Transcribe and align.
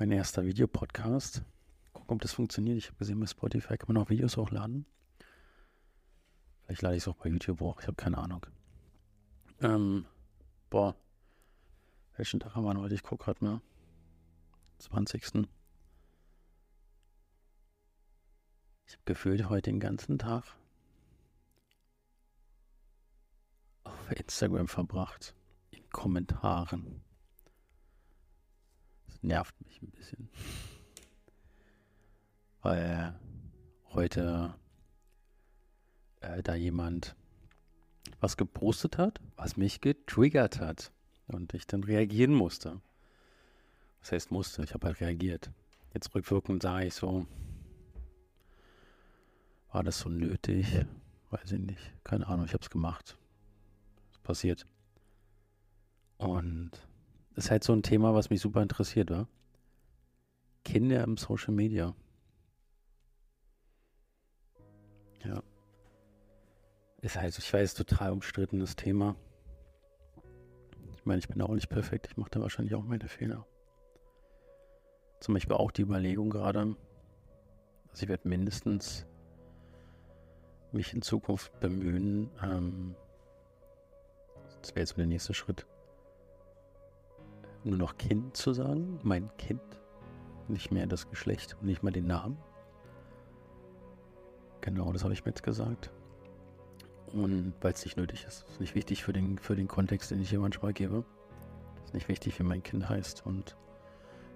Mein 0.00 0.12
erster 0.12 0.46
Videopodcast. 0.46 1.42
Gucken, 1.92 2.14
ob 2.14 2.22
das 2.22 2.32
funktioniert. 2.32 2.78
Ich 2.78 2.86
habe 2.86 2.96
gesehen, 2.96 3.20
bei 3.20 3.26
Spotify 3.26 3.76
kann 3.76 3.92
man 3.92 4.02
auch 4.02 4.08
Videos 4.08 4.38
hochladen. 4.38 4.86
Vielleicht 6.64 6.80
lade 6.80 6.96
ich 6.96 7.02
es 7.02 7.08
auch 7.08 7.16
bei 7.16 7.28
YouTube 7.28 7.60
hoch. 7.60 7.82
Ich 7.82 7.86
habe 7.86 7.96
keine 7.96 8.16
Ahnung. 8.16 8.46
Ähm, 9.60 10.06
boah. 10.70 10.96
Welchen 12.16 12.40
Tag 12.40 12.54
haben 12.54 12.64
wir 12.64 12.74
heute? 12.80 12.94
Ich 12.94 13.02
gucke 13.02 13.26
gerade 13.26 13.44
mal. 13.44 13.60
20. 14.78 15.22
Ich 15.22 15.34
habe 15.34 15.44
gefühlt 19.04 19.50
heute 19.50 19.70
den 19.70 19.80
ganzen 19.80 20.18
Tag 20.18 20.56
auf 23.84 24.12
Instagram 24.12 24.66
verbracht. 24.66 25.34
In 25.72 25.86
Kommentaren. 25.90 27.02
Nervt 29.22 29.54
mich 29.60 29.82
ein 29.82 29.90
bisschen. 29.90 30.28
Weil 32.62 33.18
heute 33.92 34.54
äh, 36.20 36.42
da 36.42 36.54
jemand 36.54 37.16
was 38.20 38.36
gepostet 38.36 38.98
hat, 38.98 39.20
was 39.36 39.56
mich 39.56 39.80
getriggert 39.80 40.60
hat 40.60 40.92
und 41.26 41.54
ich 41.54 41.66
dann 41.66 41.84
reagieren 41.84 42.34
musste. 42.34 42.80
Was 44.00 44.12
heißt 44.12 44.30
musste? 44.30 44.62
Ich 44.62 44.74
habe 44.74 44.86
halt 44.86 45.00
reagiert. 45.00 45.50
Jetzt 45.94 46.14
rückwirkend 46.14 46.62
sah 46.62 46.80
ich 46.80 46.94
so, 46.94 47.26
war 49.72 49.82
das 49.82 49.98
so 49.98 50.08
nötig? 50.08 50.66
Weiß 51.30 51.52
ich 51.52 51.60
nicht. 51.60 52.04
Keine 52.04 52.26
Ahnung, 52.26 52.46
ich 52.46 52.52
habe 52.52 52.62
es 52.62 52.70
gemacht. 52.70 53.16
Es 54.12 54.18
passiert. 54.18 54.66
Und 56.18 56.72
ist 57.36 57.50
halt 57.50 57.64
so 57.64 57.72
ein 57.72 57.82
Thema, 57.82 58.14
was 58.14 58.30
mich 58.30 58.40
super 58.40 58.62
interessiert, 58.62 59.10
wa? 59.10 59.26
Kinder 60.64 61.02
im 61.04 61.16
Social 61.16 61.54
Media. 61.54 61.94
Ja. 65.24 65.42
Ist 67.00 67.16
halt, 67.16 67.36
ich 67.38 67.52
weiß, 67.52 67.74
total 67.74 68.12
umstrittenes 68.12 68.76
Thema. 68.76 69.16
Ich 70.96 71.06
meine, 71.06 71.18
ich 71.18 71.28
bin 71.28 71.40
auch 71.40 71.54
nicht 71.54 71.70
perfekt. 71.70 72.08
Ich 72.10 72.16
mache 72.16 72.30
da 72.30 72.40
wahrscheinlich 72.40 72.74
auch 72.74 72.84
meine 72.84 73.08
Fehler. 73.08 73.46
Zum 75.20 75.34
Beispiel 75.34 75.56
auch 75.56 75.70
die 75.70 75.82
Überlegung 75.82 76.30
gerade, 76.30 76.76
dass 77.88 78.02
ich 78.02 78.08
werde 78.08 78.28
mindestens 78.28 79.06
mich 80.72 80.94
in 80.94 81.02
Zukunft 81.02 81.58
bemühen, 81.60 82.30
ähm, 82.42 82.94
das 84.60 84.70
wäre 84.70 84.80
jetzt 84.80 84.90
so 84.90 84.96
der 84.96 85.06
nächste 85.06 85.34
Schritt, 85.34 85.66
nur 87.64 87.76
noch 87.76 87.96
Kind 87.96 88.36
zu 88.36 88.52
sagen, 88.52 88.98
mein 89.02 89.30
Kind, 89.36 89.60
nicht 90.48 90.72
mehr 90.72 90.86
das 90.86 91.08
Geschlecht 91.08 91.56
und 91.60 91.66
nicht 91.66 91.82
mal 91.82 91.90
den 91.90 92.06
Namen. 92.06 92.36
Genau, 94.60 94.92
das 94.92 95.04
habe 95.04 95.12
ich 95.12 95.24
mir 95.24 95.30
jetzt 95.30 95.42
gesagt. 95.42 95.90
Und 97.12 97.54
weil 97.60 97.72
es 97.72 97.84
nicht 97.84 97.96
nötig 97.96 98.24
ist. 98.26 98.46
Ist 98.48 98.60
nicht 98.60 98.74
wichtig 98.74 99.04
für 99.04 99.12
den, 99.12 99.38
für 99.38 99.56
den 99.56 99.68
Kontext, 99.68 100.10
den 100.10 100.20
ich 100.20 100.30
hier 100.30 100.40
manchmal 100.40 100.72
gebe. 100.72 101.04
Ist 101.84 101.94
nicht 101.94 102.08
wichtig, 102.08 102.38
wie 102.38 102.44
mein 102.44 102.62
Kind 102.62 102.88
heißt 102.88 103.26
und 103.26 103.56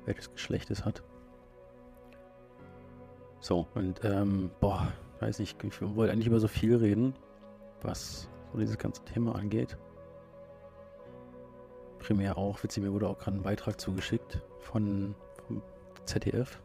welches 0.06 0.33
Geschlecht 0.33 0.70
es 0.70 0.84
hat. 0.84 1.02
So, 3.41 3.69
und 3.75 4.00
ähm, 4.05 4.50
boah, 4.61 4.92
weiß 5.20 5.39
nicht, 5.39 5.62
ich 5.62 5.83
wollte 5.83 6.12
eigentlich 6.12 6.27
über 6.27 6.41
so 6.41 6.48
viel 6.48 6.77
reden, 6.77 7.14
was 7.83 8.28
so 8.52 8.58
dieses 8.58 8.78
ganze 8.78 9.05
Thema 9.05 9.34
angeht. 9.34 9.77
Primär 12.05 12.36
auch, 12.36 12.62
witzig, 12.62 12.83
mir 12.83 12.92
wurde 12.92 13.08
auch 13.08 13.19
gerade 13.19 13.38
ein 13.38 13.42
Beitrag 13.42 13.80
zugeschickt 13.80 14.42
von 14.60 15.14
vom 15.47 15.62
ZDF, 16.05 16.61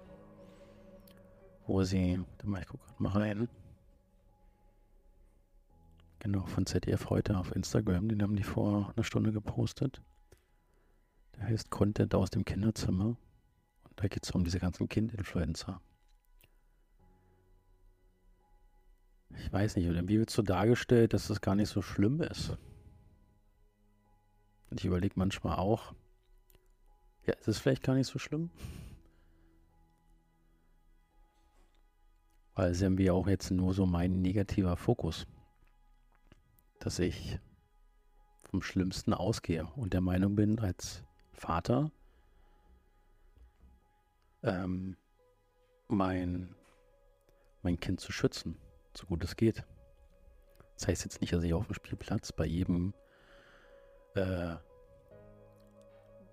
wo 1.65 1.81
sie, 1.83 2.19
ich 2.43 2.67
gucke 2.67 2.85
gerade 2.85 3.03
mal 3.03 3.09
rein, 3.09 3.47
Genau, 6.19 6.45
von 6.45 6.65
ZDF 6.65 7.09
heute 7.09 7.37
auf 7.37 7.55
Instagram. 7.55 8.09
Den 8.09 8.21
haben 8.21 8.35
die 8.35 8.43
vor 8.43 8.91
einer 8.93 9.05
Stunde 9.05 9.31
gepostet. 9.31 10.01
Der 11.37 11.45
heißt 11.45 11.69
Content 11.69 12.13
aus 12.13 12.29
dem 12.29 12.43
Kinderzimmer. 12.43 13.05
Und 13.05 13.17
da 13.95 14.09
geht 14.09 14.25
es 14.25 14.31
um 14.31 14.43
diese 14.43 14.59
ganzen 14.59 14.89
Kind-Influencer. 14.89 15.79
Ich 19.37 19.53
weiß 19.53 19.77
nicht, 19.77 19.85
irgendwie 19.85 20.19
wird 20.19 20.29
so 20.29 20.41
dargestellt, 20.41 21.13
dass 21.13 21.29
das 21.29 21.39
gar 21.39 21.55
nicht 21.55 21.69
so 21.69 21.81
schlimm 21.81 22.21
ist. 22.21 22.57
Und 24.69 24.79
ich 24.79 24.85
überlege 24.85 25.15
manchmal 25.17 25.57
auch, 25.57 25.93
ja, 27.25 27.33
ist 27.33 27.47
es 27.47 27.59
vielleicht 27.59 27.83
gar 27.83 27.95
nicht 27.95 28.07
so 28.07 28.19
schlimm? 28.19 28.49
Weil 32.55 32.71
es 32.71 32.81
irgendwie 32.81 33.11
auch 33.11 33.27
jetzt 33.27 33.51
nur 33.51 33.73
so 33.73 33.85
mein 33.85 34.21
negativer 34.21 34.75
Fokus 34.75 35.27
dass 36.79 36.97
ich 36.99 37.39
vom 38.49 38.61
Schlimmsten 38.61 39.13
ausgehe 39.13 39.65
und 39.75 39.93
der 39.93 40.01
Meinung 40.01 40.35
bin, 40.35 40.59
als 40.59 41.03
Vater 41.33 41.91
ähm, 44.41 44.97
mein, 45.87 46.55
mein 47.61 47.79
Kind 47.79 47.99
zu 47.99 48.11
schützen, 48.11 48.57
so 48.95 49.05
gut 49.05 49.23
es 49.23 49.35
geht. 49.35 49.65
Das 50.75 50.87
heißt 50.87 51.03
jetzt 51.03 51.21
nicht, 51.21 51.33
dass 51.33 51.43
ich 51.43 51.53
auf 51.53 51.67
dem 51.67 51.75
Spielplatz 51.75 52.31
bei 52.31 52.45
jedem, 52.45 52.93
äh, 54.19 54.57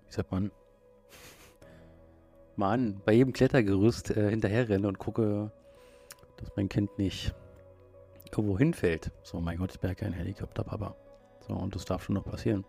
wie 0.07 0.13
sagt 0.13 0.31
man, 0.31 0.51
Mann, 2.55 3.01
bei 3.05 3.13
jedem 3.13 3.33
Klettergerüst 3.33 4.11
äh, 4.11 4.29
hinterher 4.29 4.67
renne 4.67 4.87
und 4.87 4.97
gucke, 4.97 5.51
dass 6.37 6.51
mein 6.55 6.69
Kind 6.69 6.97
nicht 6.97 7.33
irgendwo 8.31 8.57
hinfällt. 8.57 9.11
So, 9.21 9.39
mein 9.39 9.57
Gott, 9.57 9.71
ich 9.71 9.79
bin 9.79 9.89
ja 9.89 9.95
kein 9.95 10.13
Helikopterpapa. 10.13 10.95
So, 11.47 11.53
und 11.53 11.75
das 11.75 11.85
darf 11.85 12.03
schon 12.03 12.15
noch 12.15 12.25
passieren. 12.25 12.65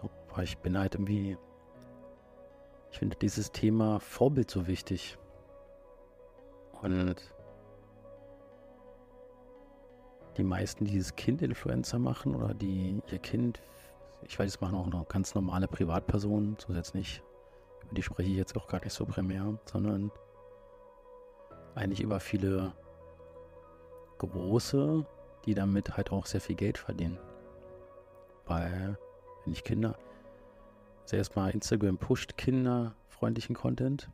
So, 0.00 0.10
weil 0.34 0.44
ich 0.44 0.58
bin 0.58 0.76
halt 0.76 0.94
irgendwie. 0.94 1.36
Ich 2.90 2.98
finde 2.98 3.16
dieses 3.16 3.52
Thema 3.52 4.00
Vorbild 4.00 4.50
so 4.50 4.66
wichtig. 4.66 5.18
Und 6.82 7.16
die 10.36 10.44
meisten, 10.44 10.84
die 10.84 10.92
dieses 10.92 11.14
Kind-Influencer 11.16 11.98
machen 11.98 12.34
oder 12.34 12.54
die 12.54 13.00
ihr 13.10 13.18
Kind, 13.18 13.60
ich 14.22 14.38
weiß, 14.38 14.48
es 14.48 14.60
machen 14.60 14.76
auch 14.76 14.86
noch 14.86 15.08
ganz 15.08 15.34
normale 15.34 15.68
Privatpersonen, 15.68 16.58
nicht, 16.94 17.22
über 17.82 17.94
die 17.94 18.02
spreche 18.02 18.30
ich 18.30 18.36
jetzt 18.36 18.56
auch 18.56 18.68
gar 18.68 18.82
nicht 18.82 18.92
so 18.92 19.06
primär, 19.06 19.58
sondern 19.64 20.10
eigentlich 21.74 22.00
über 22.00 22.20
viele 22.20 22.72
große, 24.18 25.06
die 25.44 25.54
damit 25.54 25.96
halt 25.96 26.12
auch 26.12 26.26
sehr 26.26 26.40
viel 26.40 26.56
Geld 26.56 26.78
verdienen. 26.78 27.18
Weil, 28.46 28.98
wenn 29.44 29.52
ich 29.52 29.64
Kinder, 29.64 29.96
also 31.02 31.16
erstmal 31.16 31.50
Instagram 31.50 31.98
pusht 31.98 32.36
kinderfreundlichen 32.36 33.54
Content, 33.54 34.10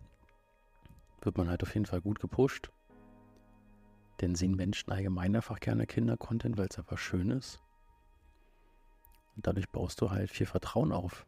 wird 1.22 1.38
man 1.38 1.48
halt 1.48 1.62
auf 1.62 1.74
jeden 1.74 1.86
Fall 1.86 2.00
gut 2.00 2.20
gepusht. 2.20 2.70
Denn 4.20 4.34
sehen 4.34 4.54
Menschen 4.54 4.92
allgemein 4.92 5.34
einfach 5.34 5.58
gerne 5.58 5.86
Kinder-Content, 5.86 6.56
weil 6.56 6.68
es 6.68 6.78
einfach 6.78 6.98
schön 6.98 7.30
ist. 7.30 7.63
Und 9.36 9.46
dadurch 9.46 9.68
baust 9.68 10.00
du 10.00 10.10
halt 10.10 10.30
viel 10.30 10.46
Vertrauen 10.46 10.92
auf. 10.92 11.26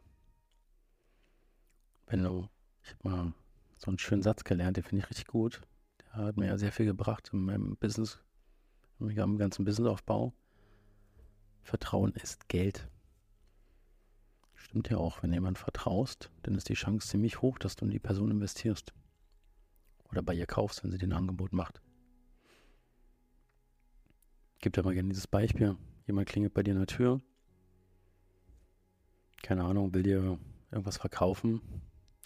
Wenn 2.07 2.23
du, 2.23 2.47
ich 2.83 2.91
habe 2.91 3.09
mal 3.09 3.33
so 3.77 3.91
einen 3.91 3.99
schönen 3.99 4.21
Satz 4.21 4.43
gelernt, 4.43 4.77
den 4.77 4.83
finde 4.83 5.03
ich 5.03 5.09
richtig 5.09 5.27
gut. 5.27 5.61
Der 5.99 6.13
hat 6.25 6.37
mir 6.37 6.47
ja 6.47 6.57
sehr 6.57 6.71
viel 6.71 6.85
gebracht 6.85 7.29
in 7.33 7.43
meinem 7.43 7.75
Business 7.77 8.19
am 8.99 9.37
ganzen 9.37 9.65
Businessaufbau. 9.65 10.33
Vertrauen 11.61 12.13
ist 12.13 12.47
Geld. 12.47 12.89
Stimmt 14.55 14.89
ja 14.89 14.97
auch, 14.97 15.21
wenn 15.21 15.31
jemand 15.31 15.57
vertraust, 15.59 16.31
dann 16.43 16.55
ist 16.55 16.69
die 16.69 16.73
Chance 16.73 17.07
ziemlich 17.07 17.41
hoch, 17.41 17.59
dass 17.59 17.75
du 17.75 17.85
in 17.85 17.91
die 17.91 17.99
Person 17.99 18.31
investierst. 18.31 18.93
Oder 20.09 20.23
bei 20.23 20.33
ihr 20.33 20.47
kaufst, 20.47 20.83
wenn 20.83 20.91
sie 20.91 20.97
dir 20.97 21.07
ein 21.07 21.13
Angebot 21.13 21.53
macht. 21.53 21.81
Gibt 24.59 24.77
ja 24.77 24.83
mal 24.83 24.93
gerne 24.93 25.09
dieses 25.09 25.27
Beispiel. 25.27 25.77
Jemand 26.07 26.27
klingelt 26.27 26.53
bei 26.53 26.63
dir 26.63 26.71
an 26.71 26.79
der 26.79 26.87
Tür. 26.87 27.21
Keine 29.41 29.63
Ahnung, 29.63 29.93
will 29.93 30.03
dir 30.03 30.37
irgendwas 30.71 30.97
verkaufen. 30.97 31.61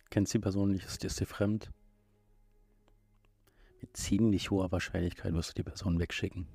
Kennst 0.10 0.34
die 0.34 0.40
Person 0.40 0.72
nicht, 0.72 0.86
ist, 0.86 1.04
dir 1.20 1.28
fremd. 1.28 1.72
Mit 3.82 3.96
ziemlich 3.96 4.52
hoher 4.52 4.72
Wahrscheinlichkeit 4.72 5.34
wirst 5.34 5.52
du 5.52 5.54
die 5.56 5.64
Person 5.64 6.00
wegschicken. 6.00 6.48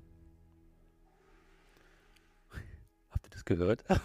das 3.30 3.44
gehört? 3.44 3.84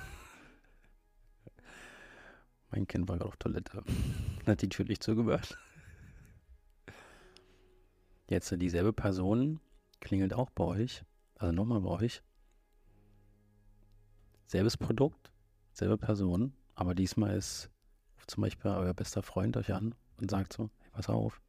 mein 2.71 2.87
Kind 2.87 3.07
war 3.07 3.17
gerade 3.17 3.27
auf 3.27 3.37
Toilette. 3.37 3.83
Hat 4.45 4.61
die 4.61 4.69
Tür 4.69 4.85
nicht 4.85 5.03
zugemacht. 5.03 5.57
Jetzt 8.29 8.49
dieselbe 8.57 8.93
Person 8.93 9.59
klingelt 9.99 10.33
auch 10.33 10.49
bei 10.51 10.63
euch. 10.63 11.03
Also 11.35 11.53
nochmal 11.53 11.81
bei 11.81 11.89
euch. 11.89 12.23
Selbes 14.47 14.77
Produkt, 14.77 15.30
selbe 15.81 15.97
Person, 15.97 16.53
aber 16.75 16.93
diesmal 16.93 17.35
ist 17.35 17.71
zum 18.27 18.41
Beispiel 18.41 18.69
euer 18.69 18.93
bester 18.93 19.23
Freund 19.23 19.57
euch 19.57 19.73
an, 19.73 19.95
und 20.17 20.29
sagt 20.29 20.53
so, 20.53 20.69
hey, 20.77 20.91
pass 20.91 21.09
auf, 21.09 21.41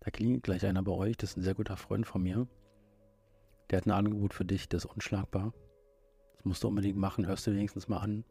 da 0.00 0.10
klingelt 0.10 0.44
gleich 0.44 0.64
einer 0.64 0.82
bei 0.82 0.92
euch, 0.92 1.18
das 1.18 1.32
ist 1.32 1.36
ein 1.36 1.42
sehr 1.42 1.52
guter 1.52 1.76
Freund 1.76 2.06
von 2.06 2.22
mir. 2.22 2.48
Der 3.68 3.76
hat 3.76 3.86
ein 3.86 3.90
Angebot 3.90 4.32
für 4.32 4.46
dich, 4.46 4.70
das 4.70 4.86
ist 4.86 4.90
unschlagbar. 4.90 5.52
Das 6.36 6.46
musst 6.46 6.64
du 6.64 6.68
unbedingt 6.68 6.96
machen, 6.96 7.26
hörst 7.26 7.46
du 7.46 7.52
wenigstens 7.52 7.86
mal 7.86 7.98
an. 7.98 8.24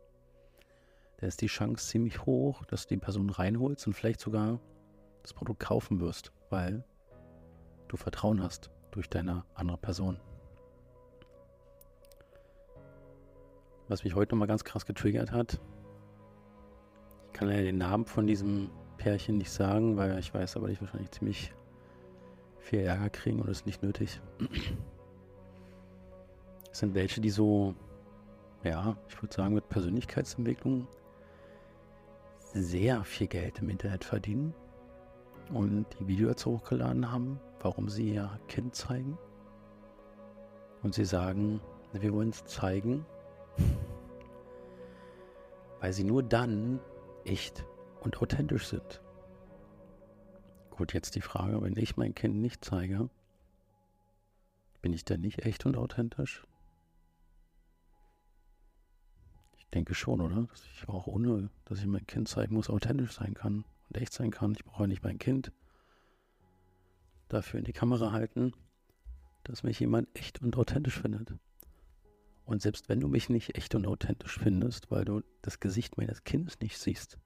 Da 1.18 1.28
ist 1.28 1.42
die 1.42 1.48
Chance 1.48 1.88
ziemlich 1.88 2.26
hoch, 2.26 2.66
dass 2.66 2.88
du 2.88 2.96
die 2.96 3.02
Person 3.02 3.30
reinholst 3.30 3.86
und 3.86 3.94
vielleicht 3.94 4.20
sogar 4.20 4.60
das 5.22 5.34
Produkt 5.34 5.60
kaufen 5.60 6.00
wirst, 6.00 6.32
weil 6.50 6.84
du 7.88 7.98
Vertrauen 7.98 8.42
hast 8.42 8.72
durch 8.90 9.12
deine 9.12 9.46
andere 9.54 9.78
Person. 9.78 10.20
Was 13.88 14.04
mich 14.04 14.16
heute 14.16 14.34
nochmal 14.34 14.48
ganz 14.48 14.64
krass 14.64 14.86
getriggert 14.86 15.32
hat, 15.32 15.60
ich 17.28 17.34
kann 17.34 17.50
ja 17.50 17.58
den 17.58 17.78
Namen 17.78 18.06
von 18.06 18.26
diesem 18.26 18.70
Pärchen 18.98 19.38
nicht 19.38 19.52
sagen, 19.52 19.98
weil 19.98 20.18
ich 20.18 20.34
weiß 20.34 20.58
aber, 20.58 20.70
ich 20.70 20.82
wahrscheinlich 20.82 21.12
ziemlich 21.12 21.54
viel 22.58 22.80
Ärger 22.80 23.10
kriegen 23.10 23.40
und 23.40 23.48
das 23.48 23.60
ist 23.60 23.66
nicht 23.66 23.84
nötig. 23.84 24.22
Es 26.72 26.80
sind 26.80 26.94
welche, 26.94 27.22
die 27.22 27.30
so, 27.30 27.74
ja, 28.66 28.98
ich 29.08 29.22
würde 29.22 29.34
sagen, 29.34 29.54
mit 29.54 29.70
Persönlichkeitsentwicklung 29.70 30.90
sehr 32.54 33.06
viel 33.06 33.28
Geld 33.28 33.60
im 33.60 33.70
Internet 33.70 34.04
verdienen 34.04 34.54
und 35.54 35.86
die 35.98 36.08
Videos 36.08 36.46
hochgeladen 36.46 37.10
haben, 37.10 37.40
warum 37.62 37.88
sie 37.88 38.16
ihr 38.16 38.40
Kind 38.50 38.76
zeigen. 38.76 39.18
Und 40.84 40.94
sie 40.94 41.06
sagen, 41.06 41.62
wir 41.94 42.12
wollen 42.12 42.32
es 42.32 42.44
zeigen, 42.44 43.06
weil 45.80 45.94
sie 45.94 46.04
nur 46.04 46.24
dann 46.24 46.80
echt 47.26 47.66
und 48.02 48.22
authentisch 48.22 48.68
sind. 48.68 49.02
Gut, 50.72 50.94
jetzt 50.94 51.16
die 51.16 51.22
Frage, 51.22 51.62
wenn 51.62 51.78
ich 51.78 51.96
mein 51.96 52.16
Kind 52.16 52.36
nicht 52.36 52.66
zeige, 52.66 53.10
bin 54.82 54.94
ich 54.94 55.06
dann 55.06 55.22
nicht 55.22 55.46
echt 55.46 55.66
und 55.66 55.78
authentisch? 55.78 56.44
Ich 59.58 59.68
denke 59.70 59.96
schon, 59.96 60.22
oder? 60.22 60.44
Dass 60.44 60.64
ich 60.66 60.88
auch 60.90 61.08
ohne, 61.08 61.50
dass 61.66 61.80
ich 61.80 61.86
mein 61.86 62.06
Kind 62.06 62.28
zeigen 62.28 62.56
muss, 62.56 62.70
authentisch 62.70 63.14
sein 63.14 63.34
kann 63.34 63.64
und 63.90 63.98
echt 63.98 64.14
sein 64.14 64.32
kann. 64.32 64.54
Ich 64.54 64.66
brauche 64.66 64.88
nicht 64.88 65.04
mein 65.04 65.18
Kind 65.18 65.52
dafür 67.30 67.60
in 67.60 67.66
die 67.66 67.74
Kamera 67.74 68.12
halten, 68.12 68.54
dass 69.44 69.64
mich 69.64 69.80
jemand 69.80 70.08
echt 70.16 70.42
und 70.42 70.58
authentisch 70.58 71.00
findet. 71.00 71.34
Und 72.46 72.62
selbst 72.62 72.90
wenn 72.90 73.00
du 73.00 73.08
mich 73.08 73.30
nicht 73.30 73.58
echt 73.58 73.74
und 73.74 73.88
authentisch 73.88 74.38
findest, 74.38 74.92
weil 74.92 75.04
du 75.04 75.22
das 75.42 75.60
Gesicht 75.60 75.98
meines 75.98 76.24
Kindes 76.24 76.60
nicht 76.60 76.78
siehst, 76.78 77.18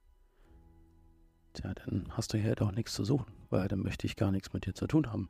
tja, 1.52 1.74
dann 1.74 2.16
hast 2.16 2.32
du 2.32 2.38
hier 2.38 2.54
doch 2.54 2.72
nichts 2.72 2.94
zu 2.94 3.04
suchen, 3.04 3.32
weil 3.50 3.68
dann 3.68 3.80
möchte 3.80 4.06
ich 4.06 4.16
gar 4.16 4.30
nichts 4.30 4.52
mit 4.52 4.66
dir 4.66 4.74
zu 4.74 4.86
tun 4.86 5.12
haben. 5.12 5.28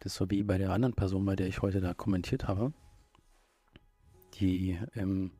Das 0.00 0.12
ist 0.12 0.18
so 0.18 0.30
wie 0.30 0.42
bei 0.42 0.56
der 0.56 0.72
anderen 0.72 0.94
Person, 0.94 1.26
bei 1.26 1.36
der 1.36 1.48
ich 1.48 1.60
heute 1.60 1.82
da 1.82 1.92
kommentiert 1.92 2.48
habe, 2.48 2.72
die, 4.34 4.78
ähm, 4.94 5.32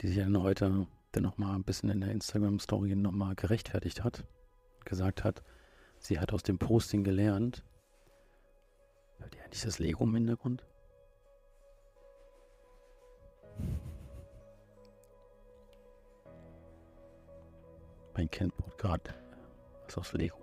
die 0.00 0.08
sich 0.08 0.16
dann 0.16 0.40
heute 0.40 0.86
dann 1.12 1.22
nochmal 1.22 1.54
ein 1.54 1.64
bisschen 1.64 1.90
in 1.90 2.00
der 2.00 2.10
Instagram-Story 2.10 2.96
nochmal 2.96 3.34
gerechtfertigt 3.34 4.02
hat, 4.02 4.24
gesagt 4.86 5.24
hat, 5.24 5.42
sie 5.98 6.18
hat 6.18 6.32
aus 6.32 6.42
dem 6.42 6.58
Posting 6.58 7.04
gelernt, 7.04 7.62
hört 9.18 9.34
ihr 9.34 9.44
eigentlich 9.44 9.62
das 9.62 9.78
Lego 9.78 10.04
im 10.04 10.14
Hintergrund? 10.14 10.64
Mein 18.16 18.30
Kind 18.30 18.56
baut 18.56 18.78
gerade 18.78 19.14
was 19.84 19.98
aus 19.98 20.12
Lego. 20.14 20.38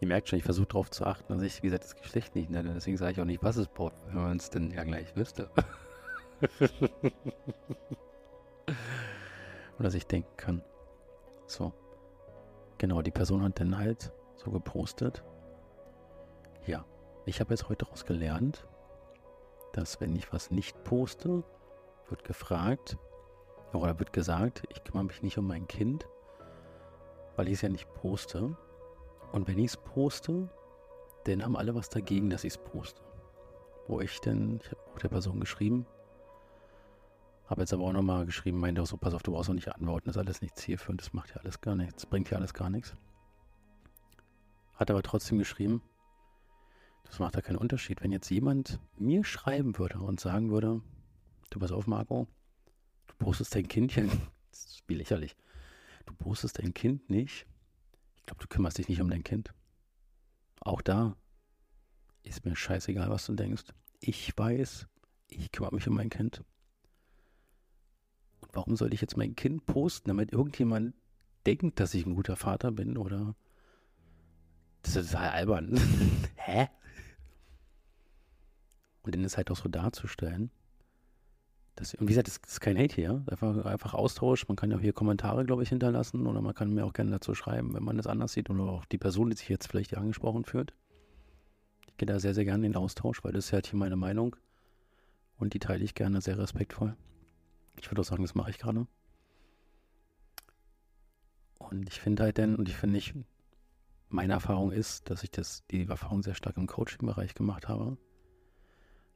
Ihr 0.00 0.08
merkt 0.08 0.28
schon, 0.28 0.38
ich 0.38 0.44
versuche 0.44 0.66
darauf 0.66 0.90
zu 0.90 1.06
achten, 1.06 1.32
dass 1.32 1.42
ich, 1.42 1.62
wie 1.62 1.68
gesagt, 1.68 1.84
das 1.84 1.94
Geschlecht 1.94 2.34
nicht 2.34 2.50
nenne. 2.50 2.74
Deswegen 2.74 2.96
sage 2.96 3.12
ich 3.12 3.20
auch 3.20 3.24
nicht, 3.24 3.44
was 3.44 3.56
es 3.56 3.68
baut, 3.68 3.92
wenn 4.06 4.16
man 4.16 4.36
es 4.36 4.50
denn 4.50 4.72
ja 4.72 4.82
gleich 4.82 5.14
wüsste. 5.14 5.48
Und 9.78 9.84
dass 9.84 9.94
ich 9.94 10.08
denken 10.08 10.36
kann. 10.36 10.60
So. 11.46 11.72
Genau, 12.78 13.00
die 13.00 13.12
Person 13.12 13.44
hat 13.44 13.60
dann 13.60 13.78
halt 13.78 14.12
so 14.34 14.50
gepostet. 14.50 15.22
Ja, 16.66 16.84
ich 17.26 17.38
habe 17.38 17.50
jetzt 17.50 17.68
heute 17.68 17.84
daraus 17.84 18.04
gelernt, 18.04 18.66
dass 19.72 20.00
wenn 20.00 20.16
ich 20.16 20.32
was 20.32 20.50
nicht 20.50 20.82
poste, 20.82 21.44
wird 22.08 22.24
gefragt 22.24 22.98
oder 23.80 23.98
wird 23.98 24.12
gesagt, 24.12 24.64
ich 24.70 24.84
kümmere 24.84 25.04
mich 25.04 25.22
nicht 25.22 25.38
um 25.38 25.46
mein 25.46 25.66
Kind, 25.66 26.06
weil 27.36 27.48
ich 27.48 27.54
es 27.54 27.62
ja 27.62 27.68
nicht 27.68 27.92
poste. 27.94 28.56
Und 29.32 29.48
wenn 29.48 29.58
ich 29.58 29.72
es 29.72 29.76
poste, 29.76 30.50
dann 31.24 31.42
haben 31.42 31.56
alle 31.56 31.74
was 31.74 31.88
dagegen, 31.88 32.30
dass 32.30 32.44
ich 32.44 32.54
es 32.54 32.58
poste. 32.58 33.00
Wo 33.88 34.00
ich 34.00 34.20
denn, 34.20 34.60
ich 34.62 34.70
habe 34.70 34.80
auch 34.92 34.98
der 34.98 35.08
Person 35.08 35.40
geschrieben, 35.40 35.86
habe 37.46 37.62
jetzt 37.62 37.72
aber 37.72 37.84
auch 37.84 37.92
nochmal 37.92 38.24
geschrieben, 38.26 38.60
meinte 38.60 38.82
auch 38.82 38.86
so, 38.86 38.96
pass 38.96 39.14
auf, 39.14 39.22
du 39.22 39.32
brauchst 39.32 39.50
auch 39.50 39.54
nicht 39.54 39.74
antworten, 39.74 40.06
das 40.06 40.16
ist 40.16 40.20
alles 40.20 40.40
nicht 40.42 40.56
zielführend, 40.56 41.00
das 41.00 41.12
macht 41.12 41.30
ja 41.30 41.36
alles 41.36 41.60
gar 41.60 41.74
nichts, 41.74 42.06
bringt 42.06 42.30
ja 42.30 42.38
alles 42.38 42.54
gar 42.54 42.70
nichts. 42.70 42.94
Hat 44.74 44.90
aber 44.90 45.02
trotzdem 45.02 45.38
geschrieben, 45.38 45.82
das 47.04 47.18
macht 47.18 47.34
ja 47.36 47.42
keinen 47.42 47.58
Unterschied. 47.58 48.02
Wenn 48.02 48.12
jetzt 48.12 48.30
jemand 48.30 48.80
mir 48.96 49.22
schreiben 49.24 49.78
würde 49.78 49.98
und 49.98 50.18
sagen 50.18 50.50
würde, 50.50 50.80
du 51.50 51.58
pass 51.58 51.72
auf, 51.72 51.86
Marco, 51.86 52.26
du 53.18 53.24
postest 53.24 53.54
dein 53.54 53.68
Kindchen, 53.68 54.10
das 54.50 54.64
ist 54.64 54.82
wie 54.86 54.94
lächerlich, 54.94 55.36
du 56.06 56.14
postest 56.14 56.58
dein 56.58 56.74
Kind 56.74 57.08
nicht, 57.10 57.46
ich 58.16 58.26
glaube, 58.26 58.42
du 58.42 58.48
kümmerst 58.48 58.78
dich 58.78 58.88
nicht 58.88 59.00
um 59.00 59.10
dein 59.10 59.24
Kind. 59.24 59.52
Auch 60.60 60.80
da 60.80 61.16
ist 62.22 62.44
mir 62.44 62.54
scheißegal, 62.54 63.10
was 63.10 63.26
du 63.26 63.34
denkst. 63.34 63.64
Ich 64.00 64.32
weiß, 64.36 64.86
ich 65.28 65.50
kümmere 65.50 65.74
mich 65.74 65.88
um 65.88 65.94
mein 65.94 66.08
Kind. 66.08 66.44
Und 68.40 68.54
warum 68.54 68.76
soll 68.76 68.94
ich 68.94 69.00
jetzt 69.00 69.16
mein 69.16 69.34
Kind 69.34 69.66
posten, 69.66 70.08
damit 70.08 70.32
irgendjemand 70.32 70.94
denkt, 71.46 71.80
dass 71.80 71.94
ich 71.94 72.06
ein 72.06 72.14
guter 72.14 72.36
Vater 72.36 72.70
bin 72.70 72.96
oder 72.96 73.34
das 74.82 74.96
ist 74.96 75.12
total 75.12 75.30
albern. 75.30 75.80
Hä? 76.36 76.68
Und 79.02 79.14
dann 79.14 79.24
ist 79.24 79.36
halt 79.36 79.50
auch 79.50 79.56
so 79.56 79.68
darzustellen. 79.68 80.50
Dass, 81.82 81.94
und 81.94 82.02
wie 82.02 82.12
gesagt, 82.12 82.28
das 82.28 82.36
ist 82.36 82.60
kein 82.60 82.78
Hate 82.78 82.94
hier. 82.94 83.24
Einfach, 83.28 83.64
einfach 83.64 83.94
Austausch. 83.94 84.46
Man 84.46 84.54
kann 84.54 84.70
ja 84.70 84.78
hier 84.78 84.92
Kommentare, 84.92 85.44
glaube 85.44 85.64
ich, 85.64 85.68
hinterlassen. 85.68 86.28
Oder 86.28 86.40
man 86.40 86.54
kann 86.54 86.72
mir 86.72 86.86
auch 86.86 86.92
gerne 86.92 87.10
dazu 87.10 87.34
schreiben, 87.34 87.74
wenn 87.74 87.82
man 87.82 87.96
das 87.96 88.06
anders 88.06 88.34
sieht. 88.34 88.50
Oder 88.50 88.62
auch 88.62 88.84
die 88.84 88.98
Person, 88.98 89.30
die 89.30 89.36
sich 89.36 89.48
jetzt 89.48 89.66
vielleicht 89.66 89.90
hier 89.90 89.98
angesprochen 89.98 90.44
fühlt. 90.44 90.74
Ich 91.88 91.96
gehe 91.96 92.06
da 92.06 92.20
sehr, 92.20 92.34
sehr 92.34 92.44
gerne 92.44 92.64
in 92.66 92.72
den 92.72 92.80
Austausch, 92.80 93.24
weil 93.24 93.32
das 93.32 93.46
ist 93.46 93.52
halt 93.52 93.66
hier 93.66 93.80
meine 93.80 93.96
Meinung. 93.96 94.36
Und 95.38 95.54
die 95.54 95.58
teile 95.58 95.82
ich 95.82 95.96
gerne 95.96 96.20
sehr 96.20 96.38
respektvoll. 96.38 96.94
Ich 97.80 97.90
würde 97.90 98.02
auch 98.02 98.06
sagen, 98.06 98.22
das 98.22 98.36
mache 98.36 98.50
ich 98.50 98.58
gerade. 98.58 98.86
Und 101.58 101.88
ich 101.88 101.98
finde 102.00 102.22
halt 102.22 102.38
dann, 102.38 102.54
und 102.54 102.68
ich 102.68 102.76
finde 102.76 102.94
nicht, 102.94 103.12
meine 104.08 104.34
Erfahrung 104.34 104.70
ist, 104.70 105.10
dass 105.10 105.24
ich 105.24 105.32
das, 105.32 105.66
die 105.72 105.88
Erfahrung 105.88 106.22
sehr 106.22 106.34
stark 106.34 106.58
im 106.58 106.68
Coaching-Bereich 106.68 107.34
gemacht 107.34 107.66
habe 107.66 107.98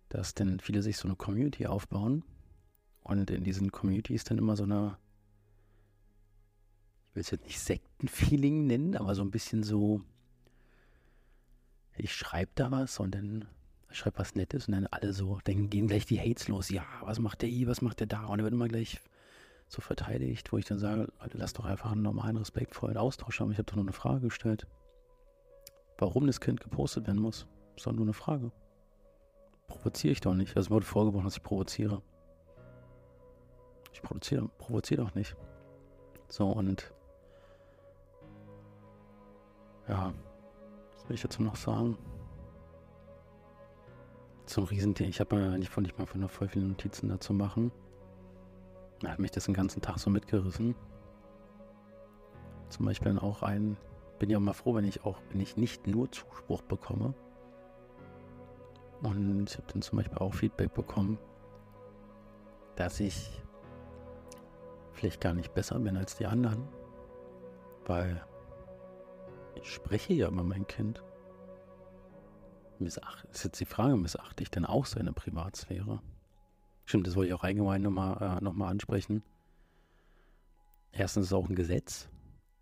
dass 0.09 0.35
denn 0.35 0.61
viele 0.61 0.83
sich 0.83 0.97
so 0.97 1.09
eine 1.09 1.17
Community 1.17 1.67
aufbauen 1.67 2.25
und 3.07 3.31
in 3.31 3.45
diesen 3.45 3.71
Communities 3.71 4.25
dann 4.25 4.39
immer 4.39 4.57
so 4.57 4.65
eine, 4.65 4.97
ich 7.09 7.15
will 7.15 7.21
es 7.21 7.31
jetzt 7.31 7.45
nicht 7.45 7.61
Sektenfeeling 7.61 8.67
nennen, 8.67 8.97
aber 8.97 9.15
so 9.15 9.23
ein 9.23 9.31
bisschen 9.31 9.63
so, 9.63 10.03
ich 11.97 12.15
schreibe 12.15 12.51
da 12.55 12.71
was 12.71 12.99
und 13.01 13.15
dann 13.15 13.47
schreibe 13.91 14.19
was 14.19 14.35
Nettes 14.35 14.69
und 14.69 14.73
dann 14.73 14.87
alle 14.89 15.13
so, 15.13 15.39
dann 15.45 15.71
gehen 15.71 15.87
gleich 15.87 16.05
die 16.05 16.21
Hates 16.21 16.49
los. 16.49 16.69
Ja, 16.69 16.85
was 17.03 17.19
macht 17.19 17.43
der 17.43 17.49
hier, 17.49 17.69
was 17.69 17.81
macht 17.81 18.01
der 18.01 18.07
da? 18.07 18.27
Und 18.27 18.39
dann 18.39 18.45
wird 18.45 18.53
immer 18.53 18.69
gleich 18.69 19.01
so 19.69 19.81
verteidigt, 19.81 20.53
wo 20.53 20.59
ich 20.59 20.67
dann 20.67 20.79
sage, 20.79 21.11
Leute, 21.21 21.39
lass 21.39 21.53
doch 21.53 21.65
einfach 21.65 21.93
einen 21.93 22.03
normalen, 22.03 22.37
respektvollen 22.37 22.97
Austausch 22.97 23.41
haben. 23.41 23.53
Ich 23.53 23.59
habe 23.59 23.67
doch 23.67 23.77
nur 23.77 23.85
eine 23.85 23.93
Frage 23.93 24.21
gestellt. 24.23 24.67
Warum 25.97 26.27
das 26.27 26.41
Kind 26.41 26.61
gepostet 26.61 27.07
werden 27.07 27.23
muss, 27.23 27.47
ist 27.77 27.87
doch 27.87 27.93
nur 27.93 28.05
eine 28.05 28.13
Frage 28.13 28.53
provoziere 29.67 30.13
ich 30.13 30.21
doch 30.21 30.35
nicht. 30.35 30.57
Also 30.57 30.71
mir 30.71 30.77
wurde 30.77 30.87
vorgeworfen, 30.87 31.25
dass 31.25 31.37
ich 31.37 31.43
provoziere. 31.43 32.03
Ich 33.97 34.03
provoziere, 34.03 34.47
provoziere 34.59 35.05
doch 35.05 35.15
nicht. 35.15 35.35
So, 36.29 36.51
und 36.51 36.93
ja, 39.89 40.13
was 40.93 41.09
will 41.09 41.15
ich 41.15 41.23
dazu 41.23 41.43
noch 41.43 41.57
sagen? 41.57 41.97
Zum 44.45 44.65
Riesenthema. 44.65 45.09
Ich 45.09 45.19
habe 45.19 45.37
mir 45.37 45.51
eigentlich 45.51 45.71
von 45.71 45.83
nicht 45.83 45.99
mal 45.99 46.05
von 46.05 46.29
voll 46.29 46.49
viele 46.49 46.67
Notizen 46.67 47.09
dazu 47.09 47.33
machen. 47.33 47.73
Da 49.01 49.13
hat 49.13 49.19
mich 49.19 49.31
das 49.31 49.47
den 49.47 49.55
ganzen 49.55 49.81
Tag 49.81 49.99
so 49.99 50.11
mitgerissen. 50.11 50.75
Zum 52.69 52.85
Beispiel 52.85 53.19
auch 53.19 53.43
ein, 53.43 53.79
bin 54.19 54.29
ja 54.29 54.37
auch 54.37 54.43
mal 54.43 54.53
froh, 54.53 54.75
wenn 54.75 54.85
ich 54.85 55.07
auch, 55.07 55.23
wenn 55.31 55.41
ich 55.41 55.57
nicht 55.57 55.87
nur 55.87 56.13
Zuspruch 56.13 56.61
bekomme, 56.61 57.15
und 59.03 59.49
ich 59.49 59.57
habe 59.57 59.73
dann 59.73 59.81
zum 59.81 59.97
Beispiel 59.97 60.19
auch 60.19 60.35
Feedback 60.35 60.75
bekommen, 60.75 61.19
dass 62.75 63.01
ich 63.01 63.43
vielleicht 64.97 65.21
gar 65.21 65.35
nicht 65.35 65.55
besser 65.55 65.79
bin 65.79 65.97
als 65.97 66.17
die 66.17 66.27
anderen, 66.27 66.69
weil 67.85 68.25
ich 69.55 69.71
spreche 69.71 70.13
ja 70.15 70.29
über 70.29 70.43
mein 70.43 70.67
Kind. 70.67 71.03
Missacht, 72.79 73.25
ist 73.31 73.45
jetzt 73.45 73.61
die 73.61 73.65
Frage, 73.65 73.97
missachte 73.97 74.43
ich 74.43 74.51
denn 74.51 74.67
auch 74.67 74.87
seine 74.87 75.13
Privatsphäre? 75.13 76.03
Stimmt, 76.85 77.07
das 77.07 77.17
wollte 77.17 77.29
ich 77.29 77.35
auch 77.35 77.43
allgemein 77.43 77.83
nochmal 77.83 78.39
äh, 78.39 78.45
noch 78.45 78.55
ansprechen. 78.67 79.23
Erstens 80.93 81.25
ist 81.25 81.29
es 81.29 81.33
auch 81.33 81.49
ein 81.49 81.55
Gesetz, 81.55 82.09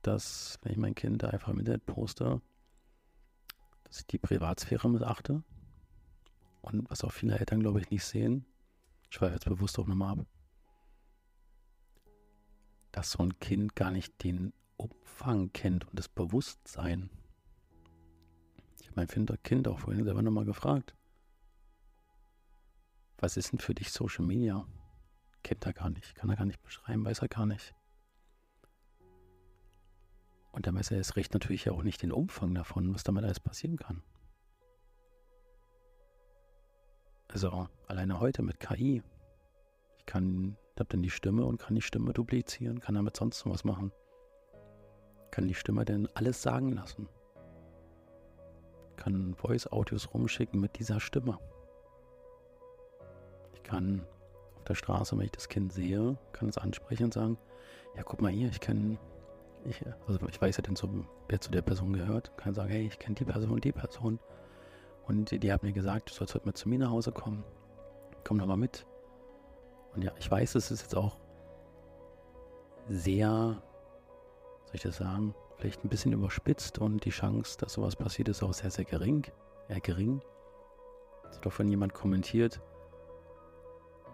dass, 0.02 0.58
wenn 0.62 0.72
ich 0.72 0.78
mein 0.78 0.94
Kind 0.94 1.24
einfach 1.24 1.48
im 1.48 1.58
Internet 1.58 1.86
poste, 1.86 2.40
dass 3.84 4.00
ich 4.00 4.06
die 4.06 4.18
Privatsphäre 4.18 4.88
missachte. 4.88 5.42
Und 6.62 6.88
was 6.90 7.04
auch 7.04 7.12
viele 7.12 7.38
Eltern, 7.38 7.60
glaube 7.60 7.80
ich, 7.80 7.90
nicht 7.90 8.04
sehen, 8.04 8.46
ich 9.10 9.16
schweife 9.16 9.34
jetzt 9.34 9.44
bewusst 9.44 9.78
auch 9.78 9.86
nochmal 9.86 10.18
ab, 10.18 10.26
dass 12.94 13.10
so 13.10 13.24
ein 13.24 13.40
Kind 13.40 13.74
gar 13.74 13.90
nicht 13.90 14.22
den 14.22 14.52
Umfang 14.76 15.52
kennt 15.52 15.84
und 15.88 15.98
das 15.98 16.08
Bewusstsein. 16.08 17.10
Ich 18.80 18.86
habe 18.86 19.06
mein 19.10 19.38
Kind 19.42 19.66
auch 19.66 19.80
vorhin 19.80 20.04
selber 20.04 20.22
nochmal 20.22 20.44
gefragt. 20.44 20.94
Was 23.18 23.36
ist 23.36 23.50
denn 23.50 23.58
für 23.58 23.74
dich 23.74 23.90
Social 23.90 24.24
Media? 24.24 24.64
Kennt 25.42 25.66
er 25.66 25.72
gar 25.72 25.90
nicht, 25.90 26.14
kann 26.14 26.30
er 26.30 26.36
gar 26.36 26.44
nicht 26.44 26.62
beschreiben, 26.62 27.04
weiß 27.04 27.18
er 27.18 27.28
gar 27.28 27.46
nicht. 27.46 27.74
Und 30.52 30.68
dann 30.68 30.76
weiß 30.76 30.92
er 30.92 30.98
erst 30.98 31.16
recht 31.16 31.34
natürlich 31.34 31.68
auch 31.70 31.82
nicht 31.82 32.00
den 32.00 32.12
Umfang 32.12 32.54
davon, 32.54 32.94
was 32.94 33.02
damit 33.02 33.24
alles 33.24 33.40
passieren 33.40 33.76
kann. 33.76 34.04
Also 37.26 37.68
alleine 37.88 38.20
heute 38.20 38.42
mit 38.42 38.60
KI. 38.60 39.02
Ich 39.98 40.06
kann, 40.06 40.56
habe 40.80 40.88
dann 40.90 41.02
die 41.02 41.10
Stimme 41.10 41.44
und 41.44 41.58
kann 41.58 41.74
die 41.74 41.82
Stimme 41.82 42.12
duplizieren, 42.12 42.80
kann 42.80 42.94
damit 42.94 43.16
sonst 43.16 43.46
was 43.46 43.64
machen. 43.64 43.92
Kann 45.30 45.48
die 45.48 45.54
Stimme 45.54 45.84
denn 45.84 46.08
alles 46.14 46.42
sagen 46.42 46.72
lassen. 46.72 47.08
Kann 48.96 49.34
Voice-Audios 49.34 50.12
rumschicken 50.14 50.60
mit 50.60 50.78
dieser 50.78 51.00
Stimme. 51.00 51.38
Ich 53.54 53.62
kann 53.62 54.06
auf 54.56 54.64
der 54.64 54.74
Straße, 54.74 55.16
wenn 55.16 55.24
ich 55.24 55.32
das 55.32 55.48
Kind 55.48 55.72
sehe, 55.72 56.16
kann 56.32 56.48
es 56.48 56.58
ansprechen 56.58 57.04
und 57.04 57.14
sagen, 57.14 57.38
ja 57.96 58.02
guck 58.02 58.22
mal 58.22 58.30
hier, 58.30 58.48
ich 58.48 58.60
kenne 58.60 58.98
ich, 59.64 59.82
also 60.06 60.20
ich 60.28 60.40
weiß 60.40 60.56
ja 60.58 60.62
dann 60.62 60.76
so, 60.76 60.88
wer 61.28 61.40
zu 61.40 61.50
der 61.50 61.62
Person 61.62 61.92
gehört, 61.92 62.36
kann 62.36 62.54
sagen, 62.54 62.70
hey, 62.70 62.86
ich 62.86 62.98
kenne 62.98 63.14
die 63.14 63.24
Person 63.24 63.50
und 63.50 63.64
die 63.64 63.72
Person. 63.72 64.18
Und 65.06 65.30
die, 65.30 65.38
die 65.38 65.52
hat 65.52 65.62
mir 65.62 65.72
gesagt, 65.72 66.10
du 66.10 66.14
sollst 66.14 66.34
heute 66.34 66.46
mal 66.46 66.54
zu 66.54 66.68
mir 66.68 66.78
nach 66.78 66.90
Hause 66.90 67.12
kommen. 67.12 67.44
Komm 68.24 68.38
doch 68.38 68.46
mal 68.46 68.56
mit. 68.56 68.86
Und 69.94 70.02
ja, 70.02 70.12
ich 70.18 70.30
weiß, 70.30 70.54
es 70.56 70.70
ist 70.70 70.82
jetzt 70.82 70.96
auch 70.96 71.16
sehr, 72.88 73.62
soll 74.64 74.74
ich 74.74 74.82
das 74.82 74.96
sagen, 74.96 75.34
vielleicht 75.56 75.84
ein 75.84 75.88
bisschen 75.88 76.12
überspitzt 76.12 76.78
und 76.78 77.04
die 77.04 77.10
Chance, 77.10 77.56
dass 77.58 77.74
sowas 77.74 77.96
passiert, 77.96 78.28
ist 78.28 78.42
auch 78.42 78.52
sehr, 78.52 78.70
sehr 78.70 78.84
gering. 78.84 79.26
Eher 79.68 79.80
gering. 79.80 80.20
Es 81.30 81.36
hat 81.36 81.46
doch 81.46 81.52
von 81.52 81.68
jemand 81.68 81.94
kommentiert, 81.94 82.60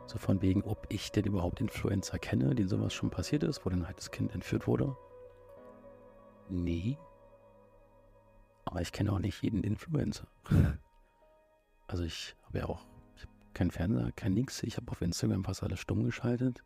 so 0.06 0.18
von 0.18 0.42
wegen, 0.42 0.62
ob 0.64 0.86
ich 0.88 1.12
denn 1.12 1.24
überhaupt 1.24 1.60
Influencer 1.60 2.18
kenne, 2.18 2.54
denen 2.54 2.68
sowas 2.68 2.92
schon 2.92 3.10
passiert 3.10 3.42
ist, 3.42 3.64
wo 3.64 3.70
dann 3.70 3.86
halt 3.86 3.98
das 3.98 4.10
Kind 4.10 4.34
entführt 4.34 4.66
wurde. 4.66 4.96
Nee. 6.48 6.98
Aber 8.64 8.80
ich 8.80 8.92
kenne 8.92 9.12
auch 9.12 9.18
nicht 9.18 9.42
jeden 9.42 9.62
Influencer. 9.62 10.26
also 11.86 12.02
ich 12.04 12.36
habe 12.46 12.58
ja 12.58 12.66
auch 12.66 12.84
keinen 13.54 13.70
Fernseher, 13.70 14.12
kein 14.12 14.34
Nix. 14.34 14.62
Ich 14.62 14.76
habe 14.76 14.90
auf 14.90 15.00
Instagram 15.00 15.44
fast 15.44 15.62
alles 15.62 15.80
stumm 15.80 16.04
geschaltet. 16.04 16.64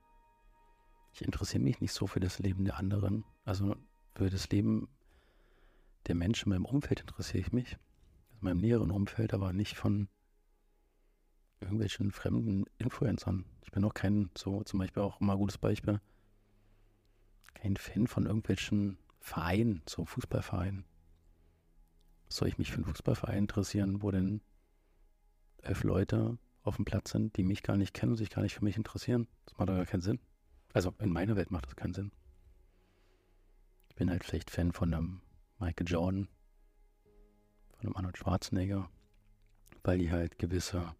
Ich 1.12 1.22
interessiere 1.22 1.62
mich 1.62 1.80
nicht 1.80 1.92
so 1.92 2.06
für 2.06 2.20
das 2.20 2.38
Leben 2.38 2.64
der 2.64 2.76
anderen. 2.76 3.24
Also 3.44 3.76
für 4.14 4.30
das 4.30 4.48
Leben 4.50 4.88
der 6.06 6.14
Menschen 6.14 6.52
in 6.52 6.62
meinem 6.62 6.66
Umfeld 6.66 7.00
interessiere 7.00 7.38
ich 7.38 7.52
mich. 7.52 7.78
Also 8.24 8.38
in 8.38 8.44
meinem 8.44 8.58
näheren 8.58 8.90
Umfeld, 8.90 9.32
aber 9.32 9.52
nicht 9.52 9.76
von 9.76 10.08
irgendwelchen 11.60 12.10
fremden 12.10 12.64
Influencern. 12.78 13.44
Ich 13.62 13.70
bin 13.70 13.84
auch 13.84 13.94
kein, 13.94 14.30
so 14.36 14.62
zum 14.64 14.80
Beispiel 14.80 15.02
auch 15.02 15.20
mal 15.20 15.36
gutes 15.36 15.58
Beispiel, 15.58 16.00
kein 17.54 17.76
Fan 17.76 18.06
von 18.06 18.26
irgendwelchen 18.26 18.98
Verein, 19.18 19.82
so 19.88 20.04
Fußballverein. 20.04 20.84
Soll 22.28 22.48
ich 22.48 22.58
mich 22.58 22.70
für 22.70 22.76
einen 22.76 22.84
Fußballverein 22.84 23.38
interessieren, 23.38 24.02
wo 24.02 24.10
denn 24.10 24.42
elf 25.62 25.82
Leute 25.84 26.38
auf 26.64 26.76
dem 26.76 26.84
Platz 26.84 27.10
sind, 27.10 27.36
die 27.36 27.44
mich 27.44 27.62
gar 27.62 27.76
nicht 27.76 27.94
kennen 27.94 28.12
und 28.12 28.18
sich 28.18 28.30
gar 28.30 28.42
nicht 28.42 28.54
für 28.54 28.64
mich 28.64 28.76
interessieren? 28.76 29.28
Das 29.44 29.56
macht 29.56 29.68
doch 29.68 29.76
gar 29.76 29.86
keinen 29.86 30.00
Sinn. 30.00 30.18
Also 30.72 30.92
in 30.98 31.10
meiner 31.10 31.36
Welt 31.36 31.50
macht 31.50 31.66
das 31.66 31.76
keinen 31.76 31.94
Sinn. 31.94 32.10
Ich 33.88 33.94
bin 33.94 34.10
halt 34.10 34.24
vielleicht 34.24 34.50
Fan 34.50 34.72
von 34.72 34.92
einem 34.92 35.20
Michael 35.60 35.86
Jordan, 35.86 36.28
von 37.74 37.86
einem 37.86 37.96
Arnold 37.96 38.18
Schwarzenegger, 38.18 38.90
weil 39.84 39.98
die 39.98 40.10
halt 40.10 40.38
gewisse 40.38 40.94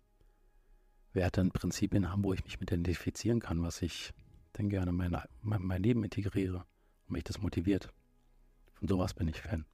Werte 1.12 1.40
und 1.40 1.52
Prinzipien 1.52 2.10
haben, 2.10 2.22
wo 2.22 2.32
ich 2.32 2.44
mich 2.44 2.60
mit 2.60 2.70
identifizieren 2.70 3.40
kann, 3.40 3.62
was 3.62 3.82
ich 3.82 4.12
dann 4.52 4.68
gerne 4.68 4.90
in 4.90 4.96
mein, 4.96 5.62
mein 5.62 5.82
Leben 5.82 6.04
integriere 6.04 6.66
und 7.06 7.12
mich 7.12 7.24
das 7.24 7.40
motiviert. 7.40 7.92
Von 8.74 8.86
sowas 8.86 9.14
bin 9.14 9.28
ich 9.28 9.40
Fan. 9.40 9.64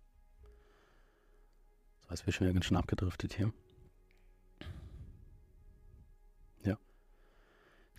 So, 2.02 2.10
jetzt 2.10 2.24
bin 2.24 2.30
ich 2.30 2.36
schon 2.36 2.46
wieder 2.46 2.54
ganz 2.54 2.66
schön 2.66 2.76
abgedriftet 2.76 3.34
hier. 3.34 3.52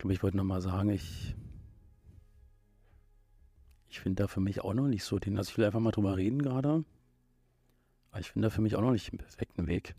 Glaube, 0.02 0.14
ich 0.14 0.24
wollte 0.24 0.38
nochmal 0.38 0.62
sagen, 0.62 0.90
ich, 0.90 1.36
ich 3.88 4.00
finde 4.00 4.24
da 4.24 4.28
für 4.28 4.40
mich 4.40 4.62
auch 4.62 4.74
noch 4.74 4.88
nicht 4.88 5.04
so 5.04 5.20
den, 5.20 5.38
also 5.38 5.52
ich 5.52 5.58
will 5.58 5.66
einfach 5.66 5.80
mal 5.80 5.92
drüber 5.92 6.18
reden 6.18 6.42
gerade, 6.42 6.84
aber 8.10 8.20
ich 8.20 8.32
finde 8.32 8.48
da 8.48 8.50
für 8.50 8.62
mich 8.62 8.76
auch 8.76 8.82
noch 8.82 8.92
nicht 8.92 9.12
den 9.12 9.20
perfekten 9.20 9.68
Weg. 9.68 9.96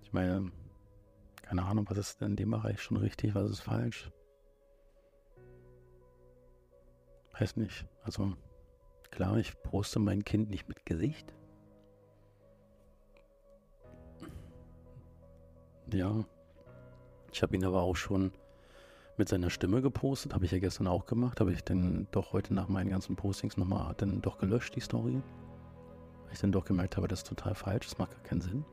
Ich 0.00 0.14
meine, 0.14 0.50
keine 1.42 1.64
Ahnung, 1.64 1.84
was 1.90 1.98
ist 1.98 2.20
denn 2.22 2.30
in 2.30 2.36
dem 2.36 2.50
Bereich 2.52 2.80
schon 2.80 2.96
richtig, 2.96 3.34
was 3.34 3.50
ist 3.50 3.60
falsch? 3.60 4.10
Weiß 7.38 7.56
nicht. 7.56 7.86
Also 8.02 8.34
klar, 9.10 9.36
ich 9.36 9.60
poste 9.62 9.98
mein 9.98 10.24
Kind 10.24 10.48
nicht 10.48 10.68
mit 10.68 10.86
Gesicht. 10.86 11.34
Ja. 15.92 16.24
Ich 17.32 17.42
habe 17.42 17.56
ihn 17.56 17.64
aber 17.64 17.82
auch 17.82 17.96
schon 17.96 18.32
mit 19.16 19.28
seiner 19.28 19.50
Stimme 19.50 19.82
gepostet. 19.82 20.34
Habe 20.34 20.44
ich 20.44 20.50
ja 20.50 20.58
gestern 20.58 20.86
auch 20.86 21.06
gemacht. 21.06 21.40
Habe 21.40 21.52
ich 21.52 21.64
dann 21.64 22.06
doch 22.10 22.32
heute 22.32 22.54
nach 22.54 22.68
meinen 22.68 22.90
ganzen 22.90 23.16
Postings 23.16 23.56
nochmal 23.56 23.94
dann 23.96 24.20
doch 24.22 24.38
gelöscht, 24.38 24.76
die 24.76 24.80
Story. 24.80 25.22
Weil 26.24 26.32
ich 26.32 26.40
dann 26.40 26.52
doch 26.52 26.64
gemerkt 26.64 26.96
habe, 26.96 27.08
das 27.08 27.20
ist 27.20 27.28
total 27.28 27.54
falsch. 27.54 27.86
Das 27.88 27.98
macht 27.98 28.12
gar 28.12 28.22
keinen 28.22 28.40
Sinn. 28.40 28.64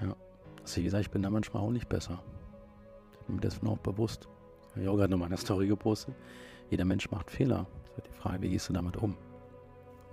Ja. 0.00 0.16
Also 0.62 0.76
wie 0.76 0.84
gesagt, 0.84 1.02
ich 1.02 1.10
bin 1.10 1.22
da 1.22 1.30
manchmal 1.30 1.62
auch 1.62 1.70
nicht 1.70 1.88
besser 1.88 2.22
mir 3.28 3.40
dessen 3.40 3.66
auch 3.66 3.78
bewusst. 3.78 4.28
Ich 4.74 4.82
habe 4.82 4.90
auch 4.90 4.96
gerade 4.96 5.10
noch 5.10 5.18
mal 5.18 5.26
eine 5.26 5.36
Story 5.36 5.66
gepostet. 5.66 6.14
Jeder 6.70 6.84
Mensch 6.84 7.10
macht 7.10 7.30
Fehler. 7.30 7.66
Das 7.96 8.04
ist 8.04 8.06
die 8.06 8.18
Frage, 8.18 8.42
wie 8.42 8.50
gehst 8.50 8.68
du 8.68 8.72
damit 8.72 8.96
um? 8.96 9.16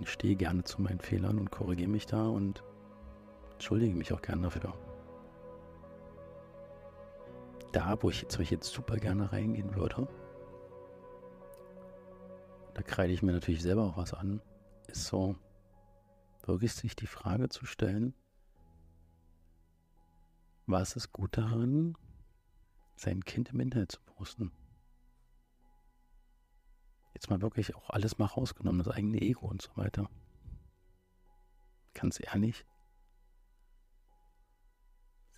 Ich 0.00 0.08
stehe 0.08 0.36
gerne 0.36 0.64
zu 0.64 0.82
meinen 0.82 1.00
Fehlern 1.00 1.38
und 1.38 1.50
korrigiere 1.50 1.90
mich 1.90 2.06
da 2.06 2.26
und 2.26 2.62
entschuldige 3.54 3.94
mich 3.94 4.12
auch 4.12 4.22
gerne 4.22 4.42
dafür. 4.42 4.74
Da, 7.72 8.00
wo 8.02 8.10
ich 8.10 8.22
jetzt, 8.22 8.38
wo 8.38 8.42
ich 8.42 8.50
jetzt 8.50 8.72
super 8.72 8.96
gerne 8.98 9.32
reingehen 9.32 9.74
würde, 9.74 10.06
da 12.74 12.82
kreide 12.82 13.12
ich 13.12 13.22
mir 13.22 13.32
natürlich 13.32 13.62
selber 13.62 13.84
auch 13.84 13.96
was 13.96 14.14
an, 14.14 14.40
ist 14.88 15.06
so, 15.06 15.36
wirklich 16.46 16.72
sich 16.74 16.94
die 16.94 17.06
Frage 17.06 17.48
zu 17.48 17.66
stellen, 17.66 18.14
was 20.66 20.96
ist 20.96 21.12
gut 21.12 21.36
daran, 21.36 21.96
sein 22.96 23.24
Kind 23.24 23.50
im 23.50 23.60
Internet 23.60 23.92
zu 23.92 24.00
posten. 24.00 24.52
Jetzt 27.14 27.30
mal 27.30 27.42
wirklich 27.42 27.74
auch 27.74 27.90
alles 27.90 28.18
mal 28.18 28.26
rausgenommen, 28.26 28.82
das 28.82 28.94
eigene 28.94 29.20
Ego 29.20 29.46
und 29.46 29.62
so 29.62 29.70
weiter. 29.76 30.08
Ganz 31.94 32.20
ehrlich, 32.20 32.64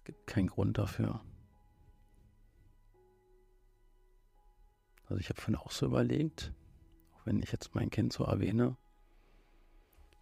gibt 0.07 0.27
keinen 0.27 0.47
Grund 0.47 0.79
dafür. 0.79 1.21
Also 5.09 5.21
ich 5.21 5.29
habe 5.29 5.41
vorhin 5.41 5.57
auch 5.57 5.71
so 5.71 5.87
überlegt, 5.87 6.53
auch 7.15 7.27
wenn 7.27 7.43
ich 7.43 7.53
jetzt 7.53 7.75
mein 7.75 7.91
Kind 7.91 8.13
so 8.13 8.25
erwähne, 8.25 8.77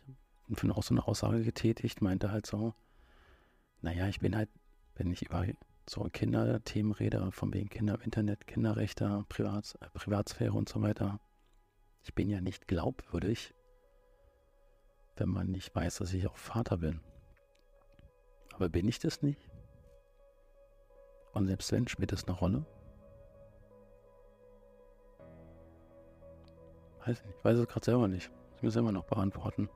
ich 0.06 0.50
habe 0.50 0.56
vorhin 0.56 0.72
auch 0.72 0.82
so 0.82 0.94
eine 0.94 1.06
Aussage 1.06 1.42
getätigt, 1.42 2.02
meinte 2.02 2.30
halt 2.30 2.46
so, 2.46 2.74
naja, 3.80 4.08
ich 4.08 4.20
bin 4.20 4.36
halt, 4.36 4.50
wenn 4.94 5.10
ich 5.10 5.22
über 5.22 5.46
so 5.88 6.04
Kinderthemen 6.04 6.92
rede, 6.92 7.30
von 7.32 7.52
wegen 7.52 7.68
Kinder 7.68 7.94
im 7.94 8.00
Internet, 8.02 8.46
Kinderrechte, 8.46 9.24
Privat, 9.28 9.74
äh, 9.80 9.88
Privatsphäre 9.92 10.52
und 10.52 10.68
so 10.68 10.80
weiter. 10.80 11.20
Ich 12.02 12.14
bin 12.14 12.30
ja 12.30 12.40
nicht 12.40 12.68
glaubwürdig, 12.68 13.54
wenn 15.16 15.28
man 15.28 15.50
nicht 15.50 15.74
weiß, 15.74 15.96
dass 15.96 16.12
ich 16.14 16.26
auch 16.26 16.36
Vater 16.36 16.78
bin. 16.78 17.00
Aber 18.54 18.68
bin 18.68 18.88
ich 18.88 18.98
das 18.98 19.20
nicht? 19.22 19.53
Und 21.34 21.46
selbst 21.46 21.70
wenn, 21.72 21.86
spielt 21.88 22.12
das 22.12 22.26
eine 22.26 22.36
Rolle? 22.36 22.64
Weiß 27.00 27.22
nicht, 27.24 27.36
ich 27.36 27.44
weiß 27.44 27.58
es 27.58 27.68
gerade 27.68 27.84
selber 27.84 28.08
nicht. 28.08 28.30
Ich 28.56 28.62
muss 28.62 28.76
immer 28.76 28.92
noch 28.92 29.04
beantworten. 29.04 29.68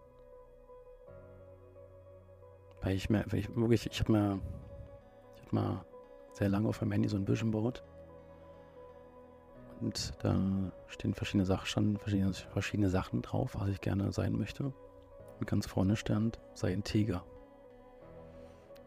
Weil 2.81 2.95
ich 2.95 3.11
mir, 3.11 3.25
weil 3.29 3.41
ich 3.41 3.55
wirklich, 3.55 3.87
ich 3.87 4.01
habe 4.01 4.13
mir, 4.13 4.41
ich 5.35 5.43
habe 5.43 5.55
mal 5.55 5.85
sehr 6.33 6.49
lange 6.49 6.69
auf 6.69 6.81
meinem 6.81 6.93
Handy 6.93 7.09
so 7.09 7.17
ein 7.17 7.27
Vision 7.27 7.51
Board. 7.51 7.83
Und 9.81 10.13
da 10.23 10.37
stehen 10.87 11.15
verschiedene 11.15 11.45
Sachen, 11.45 11.67
schon 11.67 11.97
verschiedene, 11.99 12.33
verschiedene 12.33 12.91
Sachen 12.91 13.23
drauf, 13.23 13.57
was 13.59 13.69
ich 13.69 13.81
gerne 13.81 14.13
sein 14.13 14.33
möchte. 14.33 14.73
Und 15.39 15.47
ganz 15.47 15.67
vorne 15.67 15.97
stand, 15.97 16.39
sei 16.55 16.73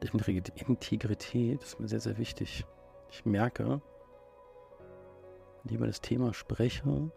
Integrität 0.01 1.63
ist 1.63 1.79
mir 1.79 1.87
sehr, 1.87 1.99
sehr 1.99 2.17
wichtig. 2.17 2.65
Ich 3.09 3.25
merke, 3.25 3.81
wenn 5.63 5.69
ich 5.69 5.73
über 5.73 5.87
das 5.87 6.01
Thema 6.01 6.33
spreche, 6.33 7.11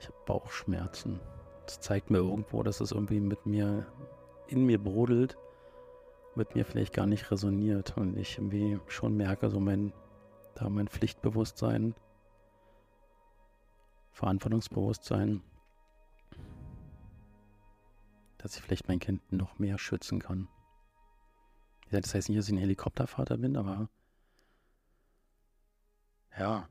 ich 0.00 0.08
habe 0.08 0.18
Bauchschmerzen. 0.26 1.20
Das 1.64 1.80
zeigt 1.80 2.10
mir 2.10 2.18
irgendwo, 2.18 2.62
dass 2.64 2.80
es 2.80 2.90
irgendwie 2.90 3.20
mit 3.20 3.46
mir, 3.46 3.86
in 4.48 4.66
mir 4.66 4.82
brodelt, 4.82 5.38
mit 6.34 6.54
mir 6.54 6.64
vielleicht 6.64 6.92
gar 6.92 7.06
nicht 7.06 7.30
resoniert 7.30 7.96
und 7.96 8.16
ich 8.16 8.38
irgendwie 8.38 8.80
schon 8.88 9.16
merke, 9.16 9.48
so 9.48 9.60
mein, 9.60 9.92
da 10.54 10.68
mein 10.68 10.88
Pflichtbewusstsein, 10.88 11.94
Verantwortungsbewusstsein, 14.10 15.42
dass 18.42 18.56
ich 18.56 18.62
vielleicht 18.62 18.88
mein 18.88 18.98
Kind 19.00 19.32
noch 19.32 19.58
mehr 19.58 19.78
schützen 19.78 20.20
kann. 20.20 20.48
Das 21.90 22.14
heißt 22.14 22.28
nicht, 22.28 22.38
dass 22.38 22.48
ich 22.48 22.54
ein 22.54 22.58
Helikoptervater 22.58 23.36
bin, 23.36 23.56
aber 23.56 23.88
ja, 26.38 26.68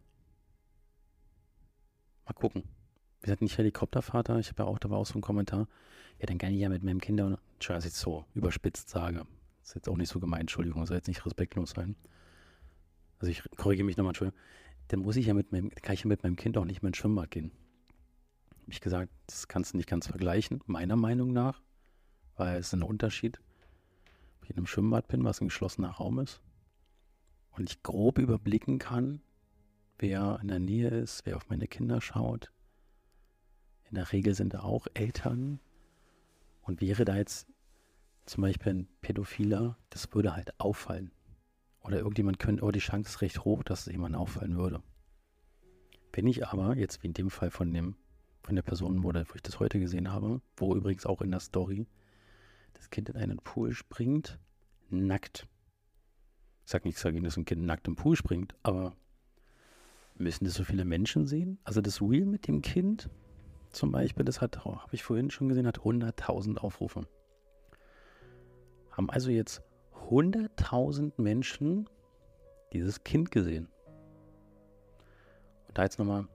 mal 2.26 2.34
gucken 2.34 2.64
wir 3.22 3.28
sind 3.28 3.42
nicht 3.42 3.58
Helikoptervater. 3.58 4.40
Ich 4.40 4.50
habe 4.50 4.64
ja 4.64 4.70
auch, 4.70 4.80
da 4.80 4.90
war 4.90 4.98
auch 4.98 5.06
so 5.06 5.18
ein 5.18 5.22
Kommentar. 5.22 5.68
Ja, 6.20 6.26
dann 6.26 6.38
kann 6.38 6.52
ich 6.52 6.60
ja 6.60 6.70
mit 6.70 6.84
meinem 6.84 7.00
Kinder, 7.00 7.40
Entschuldigung, 7.54 7.78
dass 7.78 7.86
ich 7.86 7.94
so 7.94 8.26
überspitzt 8.34 8.90
sage. 8.90 9.26
Das 9.60 9.70
ist 9.70 9.76
jetzt 9.76 9.90
auch 9.90 9.98
nicht 9.98 10.10
so 10.10 10.20
gemeint, 10.20 10.42
Entschuldigung, 10.42 10.86
soll 10.86 10.98
jetzt 10.98 11.08
nicht 11.08 11.26
respektlos 11.26 11.72
sein. 11.72 11.96
Also 13.20 13.32
ich 13.32 13.44
korrigiere 13.58 13.86
mich 13.86 13.98
nochmal, 13.98 14.12
Entschuldigung. 14.12 14.40
Dann 14.88 15.02
muss 15.02 15.16
ich 15.16 15.28
ja 15.28 15.34
mit 15.34 15.52
meinem, 15.52 15.70
kann 15.70 15.94
ich 15.94 16.04
ja 16.04 16.08
mit 16.08 16.24
meinem 16.24 16.36
Kind 16.36 16.58
auch 16.58 16.66
nicht 16.66 16.82
mehr 16.82 16.88
ins 16.90 16.98
Schwimmbad 16.98 17.30
gehen. 17.30 17.52
Habe 18.62 18.72
ich 18.72 18.82
gesagt, 18.82 19.12
das 19.28 19.48
kannst 19.48 19.74
du 19.74 19.78
nicht 19.78 19.90
ganz 19.90 20.08
vergleichen, 20.08 20.62
meiner 20.66 20.96
Meinung 20.96 21.34
nach, 21.34 21.62
weil 22.36 22.58
es 22.58 22.68
ist 22.68 22.74
ein 22.74 22.84
Unterschied, 22.84 23.40
ob 24.38 24.46
ich 24.46 24.52
in 24.52 24.58
einem 24.58 24.68
Schwimmbad 24.68 25.08
bin, 25.08 25.24
was 25.24 25.42
ein 25.42 25.48
geschlossener 25.48 25.92
Raum 25.92 26.20
ist, 26.20 26.42
und 27.52 27.70
ich 27.70 27.84
grob 27.84 28.18
überblicken 28.18 28.80
kann, 28.80 29.22
wer 29.98 30.40
in 30.42 30.48
der 30.48 30.60
Nähe 30.60 30.90
ist, 30.90 31.26
wer 31.26 31.38
auf 31.38 31.50
meine 31.50 31.68
Kinder 31.68 32.02
schaut, 32.02 32.52
in 33.92 33.96
der 33.96 34.12
Regel 34.14 34.34
sind 34.34 34.54
da 34.54 34.62
auch 34.62 34.88
Eltern. 34.94 35.60
Und 36.62 36.80
wäre 36.80 37.04
da 37.04 37.18
jetzt 37.18 37.48
zum 38.26 38.42
Beispiel 38.42 38.74
ein 38.74 38.88
Pädophiler, 39.02 39.78
das 39.90 40.14
würde 40.14 40.34
halt 40.34 40.58
auffallen. 40.62 41.12
Oder 41.82 41.98
irgendjemand 41.98 42.40
könnte, 42.40 42.64
aber 42.64 42.72
die 42.72 42.80
Chance 42.80 43.10
ist 43.10 43.22
recht 43.22 43.44
hoch, 43.44 43.64
dass 43.64 43.88
es 43.88 43.92
jemand 43.92 44.16
auffallen 44.16 44.58
würde. 44.58 44.82
Wenn 46.14 46.26
ich 46.26 46.48
aber, 46.48 46.78
jetzt 46.78 47.04
wie 47.04 47.08
in 47.08 47.14
dem 47.14 47.30
Fall 47.30 47.52
von 47.52 47.74
dem, 47.74 47.98
von 48.44 48.56
der 48.56 48.64
Person, 48.64 49.04
wo, 49.04 49.12
ich 49.12 49.42
das 49.42 49.60
heute 49.60 49.80
gesehen 49.80 50.12
habe, 50.12 50.42
wo 50.58 50.76
übrigens 50.76 51.06
auch 51.06 51.22
in 51.22 51.32
der 51.32 51.40
Story 51.40 51.88
das 52.74 52.90
Kind 52.90 53.10
in 53.10 53.16
einen 53.16 53.38
Pool 53.38 53.74
springt, 53.74 54.40
nackt. 54.90 55.48
Ich 56.66 56.72
sage 56.72 56.88
nichts 56.88 57.02
dagegen, 57.02 57.24
dass 57.24 57.38
ein 57.38 57.46
Kind 57.46 57.64
nackt 57.64 57.88
im 57.88 57.96
Pool 57.96 58.16
springt, 58.16 58.56
aber 58.64 58.96
müssen 60.16 60.46
das 60.46 60.56
so 60.56 60.64
viele 60.64 60.86
Menschen 60.86 61.28
sehen? 61.28 61.60
Also 61.64 61.82
das 61.82 62.02
Wheel 62.02 62.26
mit 62.26 62.48
dem 62.48 62.62
Kind 62.62 63.10
zum 63.72 63.92
Beispiel, 63.92 64.26
das 64.26 64.42
hat, 64.42 64.66
oh, 64.66 64.78
habe 64.78 64.94
ich 64.94 65.04
vorhin 65.04 65.32
schon 65.32 65.48
gesehen, 65.48 65.68
hat 65.68 65.80
100.000 65.80 66.58
Aufrufe. 66.58 67.08
Haben 68.92 69.10
also 69.10 69.32
jetzt 69.32 69.62
100.000 70.10 71.14
Menschen 71.22 71.90
dieses 72.74 73.04
Kind 73.04 73.32
gesehen. 73.32 73.70
Und 75.68 75.78
da 75.78 75.84
jetzt 75.84 76.00
nochmal 76.00 76.28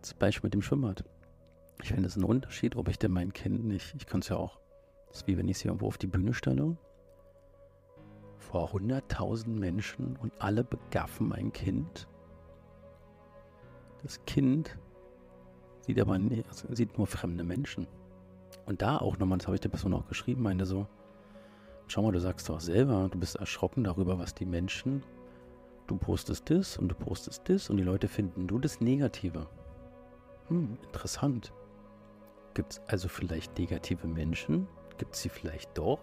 das 0.00 0.14
Beispiel 0.14 0.48
mit 0.48 0.54
dem 0.54 0.62
Schwimmbad. 0.62 1.04
Ich 1.82 1.88
finde 1.88 2.06
es 2.06 2.16
ein 2.16 2.24
Unterschied, 2.24 2.76
ob 2.76 2.88
ich 2.88 2.98
denn 2.98 3.10
mein 3.10 3.32
Kind 3.32 3.64
nicht, 3.64 3.94
ich 3.96 4.06
kann 4.06 4.20
es 4.20 4.28
ja 4.28 4.36
auch, 4.36 4.60
das 5.08 5.18
ist 5.18 5.26
wie 5.26 5.36
wenn 5.36 5.48
ich 5.48 5.56
es 5.56 5.64
irgendwo 5.64 5.88
auf 5.88 5.98
die 5.98 6.06
Bühne 6.06 6.32
stelle, 6.32 6.76
vor 8.38 8.70
100.000 8.70 9.48
Menschen 9.48 10.16
und 10.16 10.32
alle 10.38 10.62
begaffen 10.62 11.28
mein 11.28 11.52
Kind. 11.52 12.08
Das 14.02 14.24
Kind 14.26 14.78
sieht 15.80 16.00
aber 16.00 16.18
nee, 16.18 16.44
also 16.48 16.72
sieht 16.72 16.96
nur 16.98 17.06
fremde 17.06 17.44
Menschen. 17.44 17.88
Und 18.66 18.80
da 18.82 18.98
auch 18.98 19.18
nochmal, 19.18 19.38
das 19.38 19.48
habe 19.48 19.56
ich 19.56 19.60
der 19.60 19.68
Person 19.68 19.94
auch 19.94 20.06
geschrieben, 20.06 20.42
meinte 20.42 20.66
so, 20.66 20.86
schau 21.88 22.02
mal, 22.02 22.12
du 22.12 22.20
sagst 22.20 22.48
doch 22.48 22.60
selber, 22.60 23.08
du 23.10 23.18
bist 23.18 23.36
erschrocken 23.36 23.82
darüber, 23.82 24.18
was 24.18 24.34
die 24.34 24.46
Menschen, 24.46 25.02
du 25.88 25.96
postest 25.96 26.48
das 26.48 26.76
und 26.76 26.88
du 26.88 26.94
postest 26.94 27.48
das 27.48 27.70
und 27.70 27.76
die 27.76 27.82
Leute 27.82 28.06
finden 28.06 28.46
du 28.46 28.60
das 28.60 28.80
Negative. 28.80 29.48
Hm, 30.48 30.78
interessant. 30.84 31.52
Gibt 32.54 32.72
es 32.72 32.80
also 32.86 33.08
vielleicht 33.08 33.58
negative 33.58 34.06
Menschen? 34.06 34.68
Gibt 34.98 35.14
es 35.14 35.22
sie 35.22 35.28
vielleicht 35.28 35.76
doch? 35.76 36.00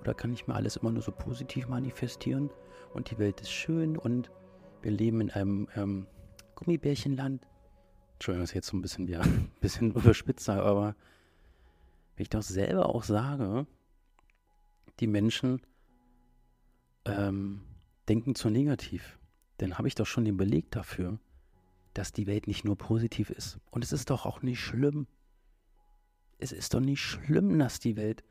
Oder 0.00 0.14
kann 0.14 0.32
ich 0.32 0.46
mir 0.46 0.54
alles 0.54 0.76
immer 0.76 0.92
nur 0.92 1.02
so 1.02 1.10
positiv 1.10 1.68
manifestieren 1.68 2.50
und 2.94 3.10
die 3.10 3.18
Welt 3.18 3.40
ist 3.40 3.50
schön 3.50 3.96
und 3.96 4.30
wir 4.82 4.92
leben 4.92 5.20
in 5.20 5.30
einem 5.30 5.68
ähm, 5.74 6.06
Gummibärchenland? 6.54 7.46
Entschuldigung, 8.14 8.44
dass 8.44 8.50
ich 8.50 8.54
jetzt 8.54 8.68
so 8.68 8.76
ein 8.76 8.82
bisschen, 8.82 9.08
ja, 9.08 9.22
bisschen 9.60 9.92
überspitzt 9.92 10.44
sage, 10.44 10.62
aber 10.62 10.94
wenn 12.14 12.22
ich 12.22 12.30
doch 12.30 12.42
selber 12.42 12.88
auch 12.88 13.02
sage, 13.02 13.66
die 15.00 15.06
Menschen 15.06 15.60
ähm, 17.04 17.62
denken 18.08 18.34
zu 18.34 18.48
negativ, 18.48 19.18
dann 19.58 19.76
habe 19.76 19.88
ich 19.88 19.94
doch 19.94 20.06
schon 20.06 20.24
den 20.24 20.36
Beleg 20.36 20.70
dafür, 20.70 21.18
dass 21.94 22.12
die 22.12 22.26
Welt 22.26 22.46
nicht 22.46 22.64
nur 22.64 22.76
positiv 22.76 23.30
ist. 23.30 23.58
Und 23.70 23.82
es 23.82 23.92
ist 23.92 24.10
doch 24.10 24.26
auch 24.26 24.42
nicht 24.42 24.60
schlimm. 24.60 25.06
Es 26.38 26.52
ist 26.52 26.74
doch 26.74 26.80
nicht 26.80 27.00
schlimm, 27.00 27.58
dass 27.58 27.80
die 27.80 27.96
Welt 27.96 28.24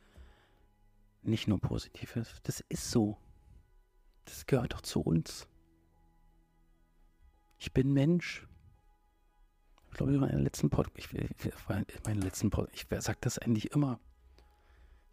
nicht 1.24 1.48
nur 1.48 1.60
positiv 1.60 2.16
ist. 2.16 2.40
Das 2.44 2.64
ist 2.70 2.92
so. 2.92 3.18
Das 4.26 4.46
gehört 4.46 4.74
doch 4.74 4.82
zu 4.82 5.02
uns. 5.02 5.48
Ich 7.58 7.74
bin 7.74 7.94
Mensch 7.94 8.46
ich 9.96 9.98
glaube, 9.98 10.14
in 10.14 10.20
meinem 10.20 10.44
letzten 10.44 10.70
Podcast, 10.70 11.14
ich, 11.14 12.04
meine 12.04 12.20
letzten 12.20 12.50
Pod, 12.50 12.68
ich 12.74 12.86
sage 13.00 13.18
das 13.22 13.40
eigentlich 13.40 13.72
immer. 13.72 13.98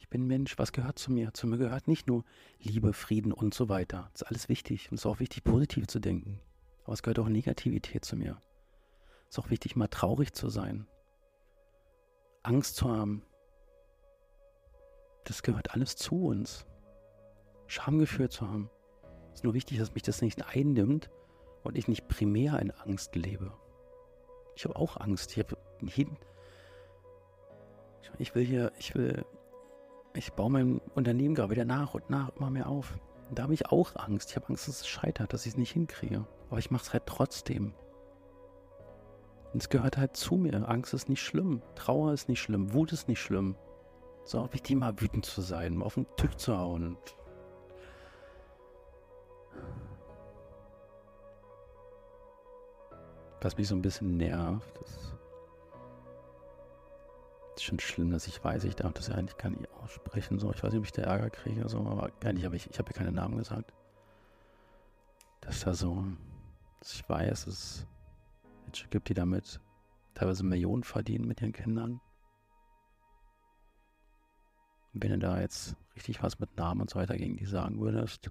Ich 0.01 0.09
bin 0.09 0.27
Mensch, 0.27 0.59
was 0.59 0.73
gehört 0.73 0.99
zu 0.99 1.13
mir? 1.13 1.33
Zu 1.35 1.47
mir 1.47 1.57
gehört 1.57 1.87
nicht 1.87 2.09
nur 2.09 2.25
Liebe, 2.59 2.93
Frieden 2.93 3.31
und 3.31 3.55
so 3.55 3.69
weiter. 3.69 4.11
Das 4.13 4.23
ist 4.23 4.27
alles 4.27 4.49
wichtig 4.49 4.91
und 4.91 4.97
es 4.97 5.03
ist 5.03 5.07
auch 5.07 5.21
wichtig, 5.21 5.45
positiv 5.45 5.87
zu 5.87 6.01
denken. 6.01 6.41
Aber 6.83 6.95
es 6.95 7.05
gehört 7.05 7.21
auch 7.21 7.29
Negativität 7.29 8.05
zu 8.05 8.17
mir. 8.17 8.41
Es 9.29 9.37
ist 9.37 9.39
auch 9.39 9.51
wichtig, 9.51 9.77
mal 9.77 9.87
traurig 9.87 10.33
zu 10.33 10.49
sein. 10.49 10.89
Angst 12.43 12.77
zu 12.77 12.91
haben. 12.91 13.25
Das 15.25 15.43
gehört 15.43 15.75
alles 15.75 15.97
zu 15.97 16.27
uns. 16.27 16.67
Schamgefühl 17.67 18.29
zu 18.29 18.49
haben. 18.49 18.71
Es 19.29 19.41
ist 19.41 19.45
nur 19.45 19.55
wichtig, 19.55 19.79
dass 19.79 19.95
mich 19.95 20.03
das 20.03 20.21
nicht 20.21 20.45
einnimmt 20.55 21.11
und 21.63 21.79
ich 21.79 21.89
nicht 21.89 22.09
primär 22.09 22.59
in 22.59 22.71
Angst 22.71 23.15
lebe. 23.17 23.53
Ich 24.57 24.65
habe 24.65 24.77
auch 24.77 24.97
Angst. 24.99 25.33
Ich 25.33 25.39
habe. 25.39 25.57
Ich 28.19 28.35
will 28.35 28.45
hier, 28.45 28.73
ich 28.79 28.95
will. 28.95 29.25
Ich 30.15 30.33
baue 30.33 30.51
mein 30.51 30.79
Unternehmen 30.95 31.35
gerade 31.35 31.51
wieder 31.51 31.65
nach 31.65 31.95
und 31.95 32.11
nach 32.11 32.37
immer 32.37 32.51
mehr 32.51 32.69
auf. 32.69 32.99
Und 33.31 33.39
da 33.39 33.45
habe 33.45 33.55
ich 33.55 33.67
auch 33.71 33.97
Angst. 33.97 34.31
Ich 34.31 34.37
habe 34.37 34.49
Angst, 34.49 34.69
dass 34.69 34.81
es 34.81 34.89
scheitert, 34.89 35.33
dass 35.33 35.47
ich 35.47 35.53
es 35.53 35.59
nicht 35.59 35.73
hinkriege. 35.73 36.27
Aber 36.51 36.59
ich 36.59 36.71
mache 36.71 36.83
es 36.83 36.93
halt 36.93 37.07
trotzdem. 37.07 37.73
Es 39.55 39.69
gehört 39.69 39.99
halt 39.99 40.17
zu 40.17 40.37
mir. 40.37 40.55
Angst 40.69 40.95
ist 40.95 41.09
nicht 41.09 41.23
schlimm. 41.23 41.63
Trauer 41.75 42.13
ist 42.13 42.29
nicht 42.29 42.41
schlimm. 42.41 42.73
Wut 42.73 42.93
ist 42.93 43.09
nicht 43.09 43.21
schlimm. 43.21 43.57
Es 44.25 44.31
ist 44.31 44.35
auch 44.37 44.53
wichtig, 44.53 44.77
mal 44.77 44.99
wütend 45.01 45.27
zu 45.27 45.41
sein, 45.43 45.77
mal 45.77 45.87
auf 45.87 45.95
den 45.95 46.07
Tisch 46.17 46.37
zu 46.37 46.57
hauen. 46.57 46.97
Was 53.41 53.57
mich 53.59 53.67
so 53.67 53.75
ein 53.75 53.83
bisschen 53.83 54.17
nervt, 54.17 54.81
das 54.81 55.13
ist 57.57 57.65
schon 57.65 57.81
schlimm, 57.81 58.13
dass 58.13 58.29
ich 58.29 58.43
weiß, 58.43 58.63
ich 58.65 58.77
darf 58.77 58.93
das 58.93 59.09
ja 59.09 59.17
eigentlich 59.17 59.37
gar 59.37 59.51
nicht 59.51 59.69
aussprechen. 59.83 60.39
So, 60.39 60.53
ich 60.53 60.63
weiß 60.63 60.73
nicht, 60.73 60.79
ob 60.79 60.85
ich 60.85 60.93
da 60.93 61.03
Ärger 61.03 61.31
kriege, 61.31 61.69
so, 61.69 61.79
aber 61.81 62.11
eigentlich 62.25 62.45
habe 62.45 62.55
ich, 62.55 62.71
ich 62.71 62.79
habe 62.79 62.91
ja 62.93 62.97
keine 62.97 63.13
Namen 63.13 63.37
gesagt. 63.37 63.73
Dass 65.41 65.61
da 65.61 65.75
so, 65.75 66.05
dass 66.79 66.95
ich 66.95 67.09
weiß, 67.09 67.49
es 67.49 67.87
Menschen 68.73 68.89
gibt, 68.89 69.11
die 69.11 69.15
damit 69.15 69.61
teilweise 70.15 70.45
Millionen 70.45 70.83
verdienen 70.83 71.27
mit 71.27 71.43
ihren 71.43 71.53
Kindern. 71.53 72.01
Wenn 74.95 75.11
du 75.11 75.19
da 75.19 75.41
jetzt 75.43 75.77
richtig 75.95 76.23
was 76.23 76.39
mit 76.39 76.57
Namen 76.57 76.81
und 76.81 76.89
so 76.89 76.99
weiter 76.99 77.19
gegen 77.19 77.37
die 77.37 77.45
sagen 77.45 77.81
würdest, 77.81 78.31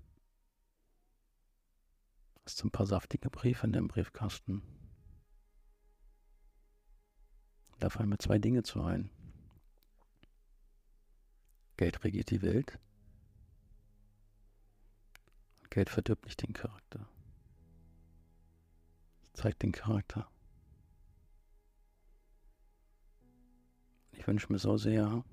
Hast 2.43 2.59
du 2.63 2.67
ein 2.67 2.71
paar 2.71 2.87
saftige 2.87 3.29
Briefe 3.29 3.67
in 3.67 3.71
deinem 3.71 3.87
Briefkasten? 3.87 4.63
Da 7.79 7.91
fallen 7.91 8.09
mir 8.09 8.17
zwei 8.17 8.39
Dinge 8.39 8.63
zu 8.63 8.81
ein. 8.81 9.11
Geld 11.77 12.03
regiert 12.03 12.31
die 12.31 12.41
Welt. 12.41 12.79
Geld 15.69 15.91
verdirbt 15.91 16.25
nicht 16.25 16.41
den 16.41 16.53
Charakter. 16.53 17.07
Zeigt 19.33 19.63
den 19.63 19.71
Charakter. 19.71 20.29
Ich 24.11 24.27
wünsche 24.27 24.51
mir 24.51 24.59
so 24.59 24.77
sehr, 24.77 25.23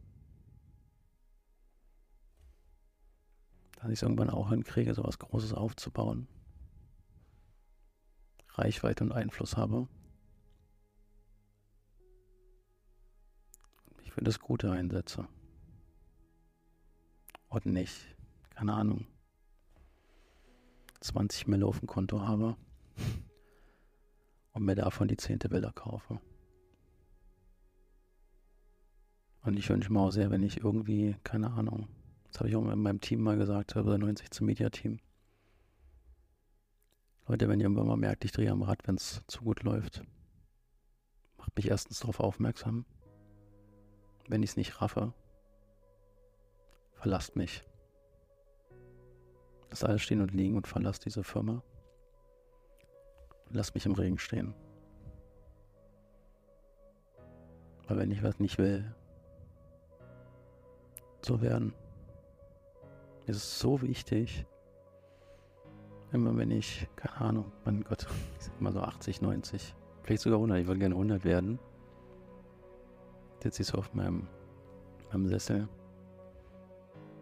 dass 3.77 3.87
ich 3.87 3.99
es 3.99 4.03
irgendwann 4.03 4.31
auch 4.31 4.49
hinkriege, 4.51 4.95
so 4.95 5.05
was 5.05 5.19
Großes 5.19 5.53
aufzubauen. 5.53 6.27
Reichweite 8.51 9.05
und 9.05 9.13
Einfluss 9.13 9.57
habe. 9.57 9.89
Ich 14.03 14.13
für 14.13 14.23
das 14.23 14.41
Gute 14.41 14.71
einsetze. 14.71 15.29
Und 17.49 17.67
nicht, 17.67 18.17
keine 18.51 18.75
Ahnung, 18.75 19.07
20 21.01 21.47
Mille 21.47 21.67
auf 21.67 21.79
dem 21.81 21.89
Konto 21.89 22.21
habe 22.23 22.57
und 24.59 24.65
mir 24.65 24.75
davon 24.75 25.07
die 25.07 25.17
zehnte 25.17 25.49
Bilder 25.49 25.73
kaufe. 25.73 26.21
Und 29.43 29.57
ich 29.57 29.71
wünsche 29.71 29.93
mir 29.93 30.01
auch 30.01 30.11
sehr, 30.11 30.31
wenn 30.33 30.43
ich 30.43 30.59
irgendwie, 30.59 31.17
keine 31.23 31.53
Ahnung, 31.53 31.87
das 32.27 32.41
habe 32.41 32.49
ich 32.49 32.57
auch 32.57 32.69
in 32.69 32.83
meinem 32.83 33.01
Team 33.01 33.23
mal 33.23 33.39
gesagt, 33.39 33.75
bei 33.75 33.97
90 33.97 34.31
zum 34.33 34.47
Media-Team. 34.47 34.99
Leute, 37.29 37.49
wenn 37.49 37.61
ihr 37.61 37.67
irgendwann 37.67 37.87
mal 37.87 37.97
merkt, 37.97 38.25
ich 38.25 38.33
drehe 38.33 38.51
am 38.51 38.63
Rad, 38.63 38.87
wenn 38.89 38.97
es 38.97 39.23
zu 39.29 39.43
gut 39.43 39.63
läuft, 39.63 40.03
macht 41.37 41.55
mich 41.57 41.69
erstens 41.69 42.01
darauf 42.01 42.19
aufmerksam. 42.19 42.85
Wenn 44.27 44.43
ich 44.43 44.51
es 44.51 44.57
nicht 44.57 44.83
raffe, 44.83 45.15
verlasst 46.95 47.37
mich. 47.37 47.63
Lasst 49.71 49.85
alles 49.85 50.03
stehen 50.03 50.21
und 50.21 50.35
liegen 50.35 50.57
und 50.57 50.67
verlasst 50.67 51.05
diese 51.05 51.23
Firma. 51.23 51.63
Und 53.49 53.55
lasst 53.55 53.75
mich 53.75 53.87
im 53.87 53.93
Regen 53.93 54.19
stehen. 54.19 54.55
Weil 57.87 57.99
wenn 57.99 58.11
ich 58.11 58.23
was 58.23 58.39
nicht 58.39 58.59
will, 58.59 58.95
so 61.23 61.41
werden. 61.41 61.73
Es 63.27 63.37
ist 63.37 63.59
so 63.59 63.81
wichtig. 63.83 64.47
Immer 66.13 66.37
wenn 66.37 66.51
ich, 66.51 66.89
keine 66.97 67.17
Ahnung, 67.21 67.53
mein 67.65 67.85
Gott, 67.85 68.07
ich 68.39 68.47
sag 68.47 68.61
mal 68.61 68.73
so 68.73 68.81
80, 68.81 69.21
90, 69.21 69.75
vielleicht 70.03 70.23
sogar 70.23 70.39
100, 70.39 70.61
ich 70.61 70.67
würde 70.67 70.81
gerne 70.81 70.95
100 70.95 71.25
werden. 71.25 71.59
Sitze 73.43 73.63
ich 73.63 73.69
so 73.69 73.79
auf 73.79 73.95
meinem, 73.95 74.27
meinem 75.13 75.29
Sessel, 75.29 75.69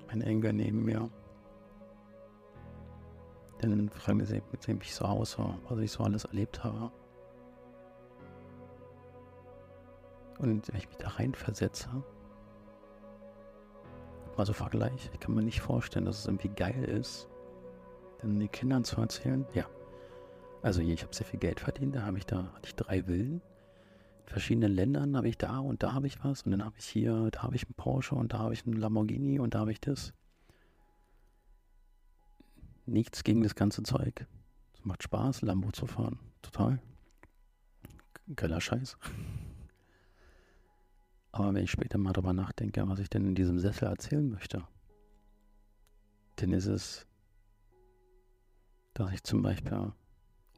mein 0.09 0.23
Enkel 0.23 0.53
neben 0.53 0.85
mir. 0.85 1.11
Dann 3.59 3.89
frage 3.89 4.23
ich 4.23 4.31
mich, 4.31 4.43
mit 4.53 4.67
dem 4.67 4.81
ich 4.81 4.95
so 4.95 5.05
aussah, 5.05 5.59
was 5.69 5.79
ich 5.79 5.91
so 5.91 6.05
alles 6.05 6.25
erlebt 6.25 6.63
habe. 6.63 6.93
Und 10.39 10.69
wenn 10.69 10.79
ich 10.79 10.89
mich 10.89 10.99
da 10.99 11.09
rein 11.09 11.35
versetze, 11.35 11.89
mal 14.37 14.47
so 14.47 14.53
Vergleich. 14.53 15.11
Ich 15.13 15.21
kann 15.21 15.35
mir 15.35 15.43
nicht 15.43 15.61
vorstellen, 15.61 16.05
dass 16.05 16.21
es 16.21 16.27
irgendwie 16.27 16.49
geil 16.51 16.85
ist, 16.85 17.29
dann 18.21 18.39
den 18.39 18.51
Kindern 18.51 18.85
zu 18.85 19.01
erzählen. 19.01 19.47
Ja. 19.55 19.67
Also 20.63 20.81
hier, 20.81 20.95
ich 20.95 21.03
habe 21.03 21.15
sehr 21.15 21.27
viel 21.27 21.39
Geld 21.41 21.61
verdient, 21.61 21.95
da 21.95 22.03
habe 22.03 22.19
ich 22.19 22.27
da 22.27 22.53
hatte 22.55 22.67
ich 22.67 22.75
drei 22.75 23.05
Villen. 23.05 23.41
In 24.25 24.29
verschiedenen 24.33 24.73
Ländern 24.73 25.17
habe 25.17 25.29
ich 25.29 25.39
da 25.39 25.59
und 25.59 25.83
da 25.83 25.95
habe 25.95 26.07
ich 26.07 26.23
was. 26.25 26.43
Und 26.43 26.51
dann 26.51 26.65
habe 26.65 26.75
ich 26.79 26.87
hier, 26.87 27.31
da 27.31 27.43
habe 27.43 27.55
ich 27.55 27.65
einen 27.65 27.75
Porsche 27.75 28.15
und 28.15 28.33
da 28.33 28.39
habe 28.39 28.53
ich 28.53 28.67
einen 28.67 28.77
Lamborghini 28.77 29.39
und 29.39 29.55
da 29.55 29.61
habe 29.61 29.73
ich 29.73 29.81
das. 29.81 30.13
Nichts 32.87 33.25
gegen 33.25 33.43
das 33.43 33.57
ganze 33.57 33.83
Zeug. 33.83 34.27
Es 34.75 34.85
macht 34.85 35.03
Spaß, 35.03 35.43
Lambo 35.43 35.73
zu 35.73 35.87
fahren. 35.87 36.21
Total. 36.41 36.81
Geiler 38.35 38.61
Scheiß. 38.61 38.97
Aber 41.33 41.53
wenn 41.53 41.65
ich 41.65 41.71
später 41.73 41.99
mal 41.99 42.13
darüber 42.13 42.33
nachdenke, 42.33 42.89
was 42.89 43.01
ich 43.01 43.11
denn 43.11 43.27
in 43.27 43.35
diesem 43.35 43.59
Sessel 43.59 43.89
erzählen 43.89 44.29
möchte, 44.29 44.67
dann 46.37 46.53
ist 46.53 46.67
es, 46.67 47.07
dass 48.95 49.13
ich 49.13 49.23
zum 49.25 49.43
Beispiel 49.43 49.93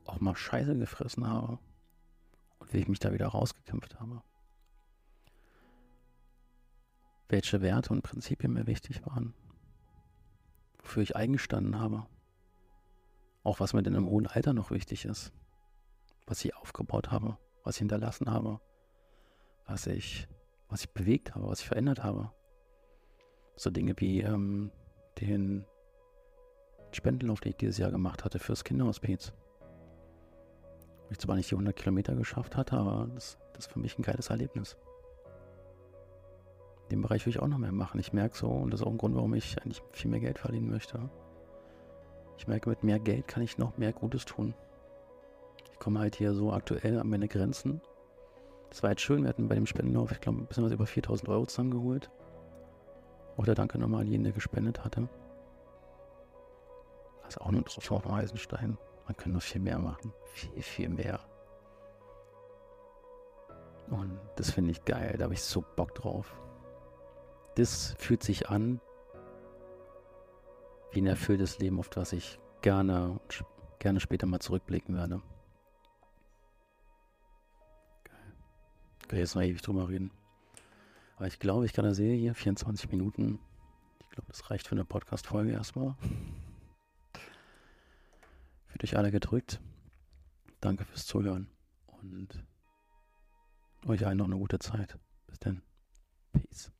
auch 0.04 0.20
mal 0.20 0.36
Scheiße 0.36 0.76
gefressen 0.76 1.26
habe 1.26 1.58
und 2.58 2.72
wie 2.72 2.78
ich 2.78 2.88
mich 2.88 2.98
da 2.98 3.12
wieder 3.12 3.28
rausgekämpft 3.28 3.98
habe. 3.98 4.22
Welche 7.28 7.62
Werte 7.62 7.92
und 7.92 8.02
Prinzipien 8.02 8.52
mir 8.52 8.66
wichtig 8.66 9.04
waren, 9.06 9.34
wofür 10.78 11.02
ich 11.02 11.16
eingestanden 11.16 11.78
habe, 11.78 12.06
auch 13.42 13.60
was 13.60 13.72
mir 13.72 13.82
denn 13.82 13.94
im 13.94 14.08
hohen 14.08 14.26
Alter 14.26 14.52
noch 14.52 14.70
wichtig 14.70 15.04
ist, 15.04 15.32
was 16.26 16.44
ich 16.44 16.54
aufgebaut 16.56 17.10
habe, 17.10 17.38
was 17.64 17.76
ich 17.76 17.80
hinterlassen 17.80 18.30
habe, 18.30 18.60
was 19.66 19.86
ich 19.86 20.28
was 20.68 20.82
ich 20.82 20.90
bewegt 20.90 21.34
habe, 21.34 21.48
was 21.48 21.60
ich 21.60 21.66
verändert 21.66 22.02
habe. 22.02 22.30
So 23.56 23.70
Dinge 23.70 23.94
wie 23.96 24.20
ähm, 24.20 24.70
den 25.18 25.64
Spendenlauf, 26.92 27.40
den 27.40 27.50
ich 27.50 27.56
dieses 27.56 27.78
Jahr 27.78 27.90
gemacht 27.90 28.24
hatte 28.24 28.38
fürs 28.38 28.64
Kinderhospiz. 28.64 29.32
Wo 31.06 31.12
ich 31.12 31.18
zwar 31.18 31.36
nicht 31.36 31.50
die 31.50 31.54
100 31.54 31.74
Kilometer 31.74 32.14
geschafft 32.14 32.56
hatte, 32.56 32.76
aber 32.76 33.08
das, 33.14 33.38
das 33.54 33.66
ist 33.66 33.72
für 33.72 33.78
mich 33.78 33.98
ein 33.98 34.02
geiles 34.02 34.30
Erlebnis. 34.30 34.76
Den 36.90 37.02
Bereich 37.02 37.26
will 37.26 37.30
ich 37.30 37.40
auch 37.40 37.48
noch 37.48 37.58
mehr 37.58 37.72
machen. 37.72 37.98
Ich 38.00 38.12
merke 38.12 38.36
so, 38.36 38.48
und 38.48 38.70
das 38.70 38.80
ist 38.80 38.86
auch 38.86 38.90
ein 38.90 38.98
Grund, 38.98 39.14
warum 39.14 39.34
ich 39.34 39.60
eigentlich 39.60 39.82
viel 39.92 40.10
mehr 40.10 40.20
Geld 40.20 40.38
verdienen 40.38 40.70
möchte. 40.70 41.10
Ich 42.38 42.48
merke, 42.48 42.70
mit 42.70 42.82
mehr 42.82 42.98
Geld 42.98 43.28
kann 43.28 43.42
ich 43.42 43.58
noch 43.58 43.76
mehr 43.76 43.92
Gutes 43.92 44.24
tun. 44.24 44.54
Ich 45.72 45.78
komme 45.78 46.00
halt 46.00 46.16
hier 46.16 46.32
so 46.32 46.52
aktuell 46.52 46.98
an 46.98 47.08
meine 47.08 47.28
Grenzen 47.28 47.82
das 48.70 48.82
war 48.82 48.90
jetzt 48.90 49.02
schön, 49.02 49.22
wir 49.22 49.28
hatten 49.30 49.48
bei 49.48 49.54
dem 49.54 49.66
Spendenlauf, 49.66 50.12
ich 50.12 50.20
glaube, 50.20 50.38
ein 50.38 50.46
bisschen 50.46 50.64
was 50.64 50.72
über 50.72 50.86
4000 50.86 51.28
Euro 51.28 51.46
zusammengeholt. 51.46 52.10
Auch 53.36 53.44
der 53.44 53.54
Danke 53.54 53.78
nochmal 53.78 54.02
an 54.02 54.08
jeden, 54.08 54.24
der 54.24 54.32
gespendet 54.32 54.84
hatte. 54.84 55.08
Das 57.22 57.36
ist 57.36 57.40
auch 57.40 57.50
nur 57.50 57.60
ein 57.60 57.64
Tropfen 57.64 57.96
auf 57.96 58.10
Eisenstein. 58.10 58.76
Man 59.06 59.16
könnte 59.16 59.30
noch 59.30 59.42
viel 59.42 59.60
mehr 59.60 59.78
machen. 59.78 60.12
Viel, 60.32 60.62
viel 60.62 60.88
mehr. 60.88 61.20
Und 63.90 64.18
das 64.36 64.50
finde 64.50 64.72
ich 64.72 64.84
geil. 64.84 65.14
Da 65.16 65.24
habe 65.24 65.34
ich 65.34 65.42
so 65.42 65.64
Bock 65.76 65.94
drauf. 65.94 66.38
Das 67.54 67.94
fühlt 67.98 68.22
sich 68.22 68.48
an 68.48 68.80
wie 70.92 71.00
ein 71.00 71.06
erfülltes 71.06 71.58
Leben, 71.58 71.78
auf 71.78 71.88
das 71.88 72.12
ich 72.12 72.38
gerne, 72.62 73.20
gerne 73.78 74.00
später 74.00 74.26
mal 74.26 74.40
zurückblicken 74.40 74.96
werde. 74.96 75.22
kann 79.08 79.18
jetzt 79.18 79.34
noch 79.34 79.42
ewig 79.42 79.62
drüber 79.62 79.88
reden. 79.88 80.10
Aber 81.16 81.26
ich 81.26 81.38
glaube, 81.38 81.66
ich 81.66 81.72
kann 81.72 81.84
da 81.84 81.94
sehen 81.94 82.18
hier 82.18 82.34
24 82.34 82.90
Minuten. 82.90 83.40
Ich 84.00 84.10
glaube, 84.10 84.28
das 84.28 84.50
reicht 84.50 84.68
für 84.68 84.74
eine 84.74 84.84
Podcast-Folge 84.84 85.52
erstmal. 85.52 85.96
Fühlt 88.66 88.84
euch 88.84 88.96
alle 88.96 89.10
gedrückt. 89.10 89.60
Danke 90.60 90.84
fürs 90.84 91.06
Zuhören 91.06 91.48
und 91.86 92.44
euch 93.86 94.06
allen 94.06 94.18
noch 94.18 94.26
eine 94.26 94.36
gute 94.36 94.58
Zeit. 94.58 94.98
Bis 95.26 95.38
dann. 95.38 95.62
Peace. 96.32 96.70